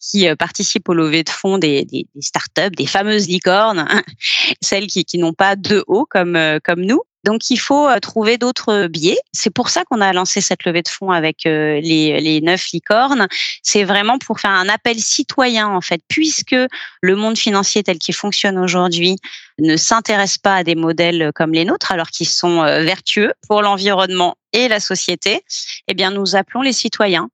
qui 0.00 0.28
euh, 0.28 0.36
participent 0.36 0.88
au 0.88 0.94
levée 0.94 1.22
de 1.22 1.30
fonds 1.30 1.58
des, 1.58 1.84
des, 1.84 2.06
des 2.14 2.22
startups, 2.22 2.70
des 2.76 2.86
fameuses 2.86 3.28
licornes, 3.28 3.86
celles 4.62 4.86
qui, 4.86 5.18
n'ont 5.18 5.34
pas 5.34 5.56
de 5.56 5.84
haut 5.86 6.06
comme, 6.08 6.36
euh, 6.36 6.58
comme 6.62 6.80
nous. 6.80 7.02
Donc 7.26 7.50
il 7.50 7.58
faut 7.58 7.88
euh, 7.88 7.98
trouver 7.98 8.38
d'autres 8.38 8.86
biais. 8.86 9.18
C'est 9.32 9.50
pour 9.50 9.68
ça 9.68 9.84
qu'on 9.84 10.00
a 10.00 10.12
lancé 10.12 10.40
cette 10.40 10.64
levée 10.64 10.82
de 10.82 10.88
fonds 10.88 11.10
avec 11.10 11.44
euh, 11.44 11.80
les, 11.80 12.40
neuf 12.40 12.70
licornes. 12.72 13.26
C'est 13.62 13.82
vraiment 13.82 14.18
pour 14.18 14.38
faire 14.38 14.52
un 14.52 14.68
appel 14.68 15.00
citoyen 15.00 15.66
en 15.66 15.80
fait, 15.80 16.00
puisque 16.08 16.54
le 17.00 17.16
monde 17.16 17.36
financier 17.36 17.82
tel 17.82 17.98
qu'il 17.98 18.14
fonctionne 18.14 18.56
aujourd'hui 18.58 19.16
ne 19.58 19.76
s'intéresse 19.76 20.38
pas 20.38 20.54
à 20.54 20.64
des 20.64 20.76
modèles 20.76 21.32
comme 21.34 21.52
les 21.52 21.64
nôtres, 21.64 21.90
alors 21.90 22.10
qu'ils 22.10 22.28
sont 22.28 22.62
euh, 22.62 22.82
vertueux 22.82 23.32
pour 23.48 23.60
l'environnement 23.60 24.36
et 24.52 24.68
la 24.68 24.78
société. 24.78 25.42
Eh 25.88 25.94
bien, 25.94 26.12
nous 26.12 26.36
appelons 26.36 26.62
les 26.62 26.72
citoyens 26.72 27.28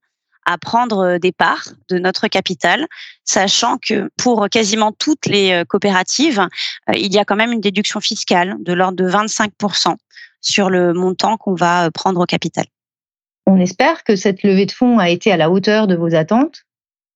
à 0.45 0.57
prendre 0.57 0.99
euh, 0.99 1.19
des 1.19 1.31
parts 1.31 1.69
de 1.89 1.97
notre 1.97 2.27
capital, 2.27 2.87
sachant 3.23 3.77
que 3.77 4.09
pour 4.17 4.47
quasiment 4.49 4.91
toutes 4.91 5.25
les 5.25 5.51
euh, 5.51 5.65
coopératives, 5.65 6.39
euh, 6.89 6.93
il 6.95 7.13
y 7.13 7.19
a 7.19 7.25
quand 7.25 7.35
même 7.35 7.51
une 7.51 7.61
déduction 7.61 7.99
fiscale 7.99 8.55
de 8.59 8.73
l'ordre 8.73 8.97
de 8.97 9.09
25% 9.09 9.95
sur 10.41 10.69
le 10.69 10.93
montant 10.93 11.37
qu'on 11.37 11.55
va 11.55 11.89
prendre 11.91 12.21
au 12.21 12.25
capital. 12.25 12.65
On 13.45 13.59
espère 13.59 14.03
que 14.03 14.15
cette 14.15 14.43
levée 14.43 14.65
de 14.65 14.71
fonds 14.71 14.99
a 14.99 15.09
été 15.09 15.31
à 15.31 15.37
la 15.37 15.49
hauteur 15.49 15.87
de 15.87 15.95
vos 15.95 16.15
attentes? 16.15 16.63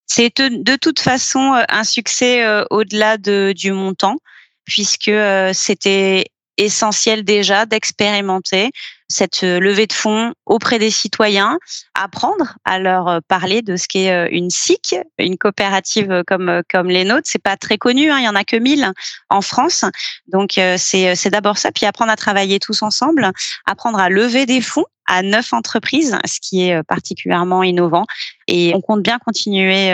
C'est 0.06 0.38
de 0.40 0.76
toute 0.78 1.00
façon 1.00 1.54
un 1.68 1.84
succès 1.84 2.46
au-delà 2.70 3.18
de, 3.18 3.54
du 3.54 3.74
montant, 3.74 4.18
puisque 4.63 5.12
c'était 5.54 6.28
essentiel 6.58 7.24
déjà 7.24 7.65
d'expérimenter 7.65 8.72
cette 9.10 9.43
euh, 9.43 9.60
levée 9.60 9.88
de 9.88 9.93
fonds 9.93 10.34
auprès 10.46 10.80
des 10.80 10.91
citoyens, 10.91 11.58
apprendre 11.93 12.58
à 12.65 12.80
leur 12.80 13.08
euh, 13.08 13.20
parler 13.28 13.62
de 13.62 13.76
ce 13.76 13.88
qu'est 13.88 14.12
euh, 14.12 14.28
une 14.32 14.50
SIC, 14.50 14.96
une 15.17 15.38
coopérative 15.38 16.24
comme 16.28 16.62
comme 16.70 16.89
les 16.89 17.06
nôtres. 17.06 17.26
C'est 17.26 17.41
pas 17.41 17.58
très 17.58 17.78
connu, 17.78 18.12
hein, 18.12 18.17
il 18.20 18.26
y 18.26 18.30
en 18.30 18.36
a 18.36 18.43
que 18.43 18.58
1000 18.58 18.91
en 19.30 19.41
France. 19.41 19.86
Donc 20.28 20.60
c'est 20.78 21.15
c'est 21.15 21.30
d'abord 21.30 21.58
ça, 21.58 21.72
puis 21.72 21.86
apprendre 21.86 22.12
à 22.12 22.15
travailler 22.15 22.60
tous 22.60 22.82
ensemble, 22.82 23.32
apprendre 23.65 24.00
à 24.00 24.10
lever 24.10 24.46
des 24.46 24.62
fonds 24.62 24.86
à 25.06 25.22
neuf 25.22 25.54
entreprises, 25.54 26.17
ce 26.26 26.39
qui 26.41 26.63
est 26.63 26.84
particulièrement 26.84 27.63
innovant. 27.63 28.06
Et 28.48 28.74
on 28.76 28.82
compte 28.82 29.04
bien 29.04 29.20
continuer 29.20 29.91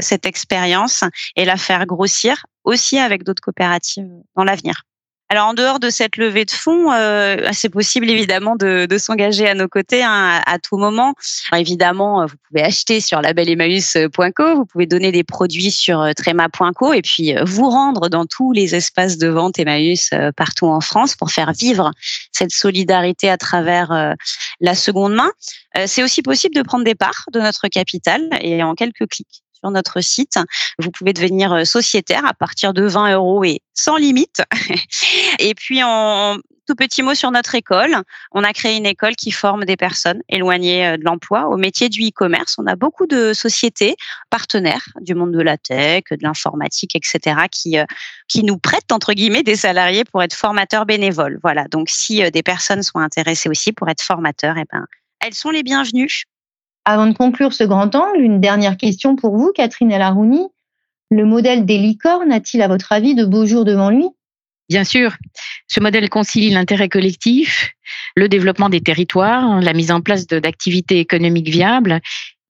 cette 0.00 0.26
expérience 0.26 1.02
et 1.36 1.44
la 1.44 1.56
faire 1.56 1.86
grossir 1.86 2.44
aussi 2.64 2.98
avec 2.98 3.24
d'autres 3.24 3.42
coopératives 3.42 4.08
dans 4.36 4.44
l'avenir. 4.44 4.82
Alors 5.32 5.46
en 5.46 5.54
dehors 5.54 5.78
de 5.78 5.90
cette 5.90 6.16
levée 6.16 6.44
de 6.44 6.50
fonds, 6.50 6.90
euh, 6.90 7.36
c'est 7.52 7.68
possible 7.68 8.10
évidemment 8.10 8.56
de, 8.56 8.88
s'engager 8.98 9.48
à 9.48 9.54
nos 9.54 9.68
côtés 9.68 10.02
hein, 10.02 10.40
à, 10.44 10.58
tout 10.58 10.76
moment. 10.76 11.14
évidemment, 11.56 12.26
vous 12.26 12.34
pouvez 12.48 12.64
acheter 12.64 13.00
sur 13.00 13.22
labelemaus.co, 13.22 14.56
vous 14.56 14.66
pouvez 14.66 14.86
donner 14.86 15.12
des 15.12 15.22
produits 15.22 15.70
sur 15.70 16.00
euh, 16.00 16.10
trema.co 16.14 16.92
et 16.94 17.02
puis 17.02 17.36
euh, 17.36 17.44
vous 17.44 17.70
rendre 17.70 18.08
dans 18.08 18.26
tous 18.26 18.50
les 18.50 18.74
espaces 18.74 19.18
de 19.18 19.28
vente 19.28 19.60
Emmaüs 19.60 20.10
partout 20.36 20.66
en 20.66 20.80
France 20.80 21.14
pour 21.14 21.30
faire 21.30 21.52
vivre 21.52 21.92
cette 22.32 22.50
solidarité 22.50 23.30
à 23.30 23.36
travers 23.36 24.16
la 24.60 24.74
seconde 24.74 25.14
main. 25.14 25.30
c'est 25.86 26.02
aussi 26.02 26.22
possible 26.22 26.56
de 26.56 26.62
prendre 26.62 26.82
des 26.82 26.96
parts 26.96 27.26
de 27.32 27.40
notre 27.40 27.68
capital 27.68 28.28
et 28.40 28.64
en 28.64 28.74
quelques 28.74 29.06
clics 29.08 29.44
sur 29.62 29.70
notre 29.70 30.00
site. 30.00 30.38
Vous 30.78 30.90
pouvez 30.90 31.12
devenir 31.12 31.52
euh, 31.52 31.64
sociétaire 31.64 32.24
à 32.24 32.34
partir 32.34 32.72
de 32.72 32.82
20 32.86 33.14
euros 33.14 33.44
et 33.44 33.60
sans 33.74 33.96
limite. 33.96 34.42
et 35.38 35.54
puis, 35.54 35.82
en 35.82 36.38
tout 36.66 36.76
petit 36.76 37.02
mot 37.02 37.14
sur 37.14 37.32
notre 37.32 37.56
école. 37.56 37.96
On 38.30 38.44
a 38.44 38.52
créé 38.52 38.76
une 38.76 38.86
école 38.86 39.16
qui 39.16 39.32
forme 39.32 39.64
des 39.64 39.76
personnes 39.76 40.22
éloignées 40.28 40.86
euh, 40.86 40.96
de 40.96 41.04
l'emploi 41.04 41.48
au 41.48 41.56
métier 41.56 41.88
du 41.88 42.00
e-commerce. 42.02 42.56
On 42.58 42.66
a 42.66 42.76
beaucoup 42.76 43.06
de 43.06 43.32
sociétés 43.32 43.96
partenaires 44.30 44.84
du 45.00 45.16
monde 45.16 45.32
de 45.32 45.40
la 45.40 45.58
tech, 45.58 46.04
de 46.12 46.18
l'informatique, 46.22 46.94
etc., 46.94 47.40
qui, 47.50 47.76
euh, 47.76 47.84
qui 48.28 48.44
nous 48.44 48.56
prêtent, 48.56 48.92
entre 48.92 49.14
guillemets, 49.14 49.42
des 49.42 49.56
salariés 49.56 50.04
pour 50.04 50.22
être 50.22 50.34
formateurs 50.34 50.86
bénévoles. 50.86 51.40
Voilà. 51.42 51.66
Donc, 51.68 51.90
si 51.90 52.22
des 52.30 52.42
personnes 52.44 52.84
sont 52.84 52.98
intéressées 52.98 53.48
aussi 53.48 53.72
pour 53.72 53.88
être 53.88 54.02
formateurs, 54.02 54.56
eh 54.56 54.64
ben, 54.72 54.86
elles 55.20 55.34
sont 55.34 55.50
les 55.50 55.64
bienvenues. 55.64 56.24
Avant 56.84 57.06
de 57.06 57.12
conclure 57.12 57.52
ce 57.52 57.64
grand 57.64 57.94
angle, 57.94 58.20
une 58.20 58.40
dernière 58.40 58.76
question 58.76 59.16
pour 59.16 59.36
vous, 59.36 59.52
Catherine 59.54 59.92
Elarouni. 59.92 60.46
Le 61.10 61.24
modèle 61.24 61.66
des 61.66 61.78
licornes 61.78 62.32
a-t-il, 62.32 62.62
à 62.62 62.68
votre 62.68 62.92
avis, 62.92 63.14
de 63.14 63.24
beaux 63.24 63.46
jours 63.46 63.64
devant 63.64 63.90
lui? 63.90 64.08
Bien 64.68 64.84
sûr, 64.84 65.16
ce 65.66 65.80
modèle 65.80 66.08
concilie 66.08 66.50
l'intérêt 66.50 66.88
collectif, 66.88 67.72
le 68.14 68.28
développement 68.28 68.68
des 68.68 68.80
territoires, 68.80 69.60
la 69.60 69.72
mise 69.72 69.90
en 69.90 70.00
place 70.00 70.28
d'activités 70.28 71.00
économiques 71.00 71.48
viables 71.48 72.00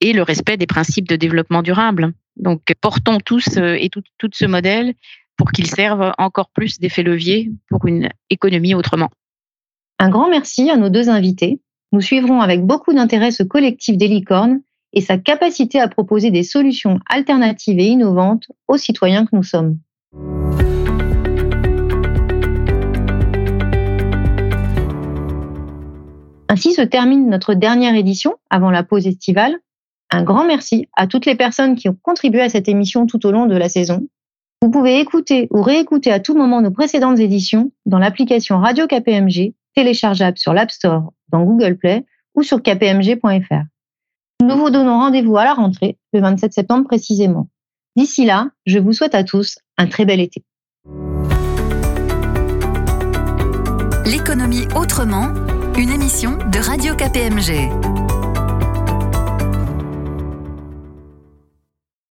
et 0.00 0.12
le 0.12 0.22
respect 0.22 0.58
des 0.58 0.66
principes 0.66 1.08
de 1.08 1.16
développement 1.16 1.62
durable. 1.62 2.12
Donc, 2.36 2.62
portons 2.80 3.18
tous 3.20 3.56
euh, 3.56 3.76
et 3.78 3.88
tout, 3.88 4.02
tout 4.18 4.30
ce 4.32 4.44
modèle 4.44 4.94
pour 5.36 5.52
qu'il 5.52 5.66
serve 5.66 6.12
encore 6.18 6.50
plus 6.50 6.78
d'effet 6.78 7.02
levier 7.02 7.50
pour 7.70 7.86
une 7.86 8.10
économie 8.28 8.74
autrement. 8.74 9.10
Un 9.98 10.10
grand 10.10 10.28
merci 10.28 10.70
à 10.70 10.76
nos 10.76 10.90
deux 10.90 11.08
invités. 11.08 11.60
Nous 11.92 12.00
suivrons 12.00 12.40
avec 12.40 12.64
beaucoup 12.64 12.92
d'intérêt 12.92 13.32
ce 13.32 13.42
collectif 13.42 13.96
des 13.96 14.06
licornes 14.06 14.60
et 14.92 15.00
sa 15.00 15.18
capacité 15.18 15.80
à 15.80 15.88
proposer 15.88 16.30
des 16.30 16.44
solutions 16.44 17.00
alternatives 17.08 17.80
et 17.80 17.86
innovantes 17.86 18.46
aux 18.68 18.76
citoyens 18.76 19.26
que 19.26 19.34
nous 19.34 19.42
sommes. 19.42 19.78
Ainsi 26.48 26.74
se 26.74 26.82
termine 26.82 27.28
notre 27.28 27.54
dernière 27.54 27.96
édition 27.96 28.36
avant 28.50 28.70
la 28.70 28.84
pause 28.84 29.08
estivale. 29.08 29.56
Un 30.12 30.22
grand 30.22 30.44
merci 30.44 30.86
à 30.96 31.08
toutes 31.08 31.26
les 31.26 31.34
personnes 31.34 31.74
qui 31.74 31.88
ont 31.88 31.98
contribué 32.00 32.40
à 32.40 32.48
cette 32.48 32.68
émission 32.68 33.06
tout 33.06 33.26
au 33.26 33.32
long 33.32 33.46
de 33.46 33.56
la 33.56 33.68
saison. 33.68 34.06
Vous 34.62 34.70
pouvez 34.70 35.00
écouter 35.00 35.48
ou 35.50 35.62
réécouter 35.62 36.12
à 36.12 36.20
tout 36.20 36.36
moment 36.36 36.60
nos 36.60 36.70
précédentes 36.70 37.18
éditions 37.18 37.72
dans 37.86 37.98
l'application 37.98 38.58
Radio 38.58 38.86
KPMG 38.86 39.54
téléchargeable 39.74 40.38
sur 40.38 40.52
l'App 40.52 40.70
Store, 40.70 41.12
dans 41.28 41.44
Google 41.44 41.76
Play 41.76 42.04
ou 42.34 42.42
sur 42.42 42.62
kpmg.fr. 42.62 43.64
Nous 44.42 44.56
vous 44.56 44.70
donnons 44.70 44.98
rendez-vous 44.98 45.36
à 45.36 45.44
la 45.44 45.54
rentrée, 45.54 45.98
le 46.12 46.20
27 46.20 46.52
septembre 46.52 46.86
précisément. 46.86 47.48
D'ici 47.96 48.24
là, 48.24 48.48
je 48.66 48.78
vous 48.78 48.92
souhaite 48.92 49.14
à 49.14 49.24
tous 49.24 49.58
un 49.76 49.86
très 49.86 50.04
bel 50.04 50.20
été. 50.20 50.44
L'économie 54.06 54.66
autrement, 54.74 55.28
une 55.76 55.90
émission 55.90 56.38
de 56.50 56.58
Radio 56.58 56.94
KPMG. 56.94 57.99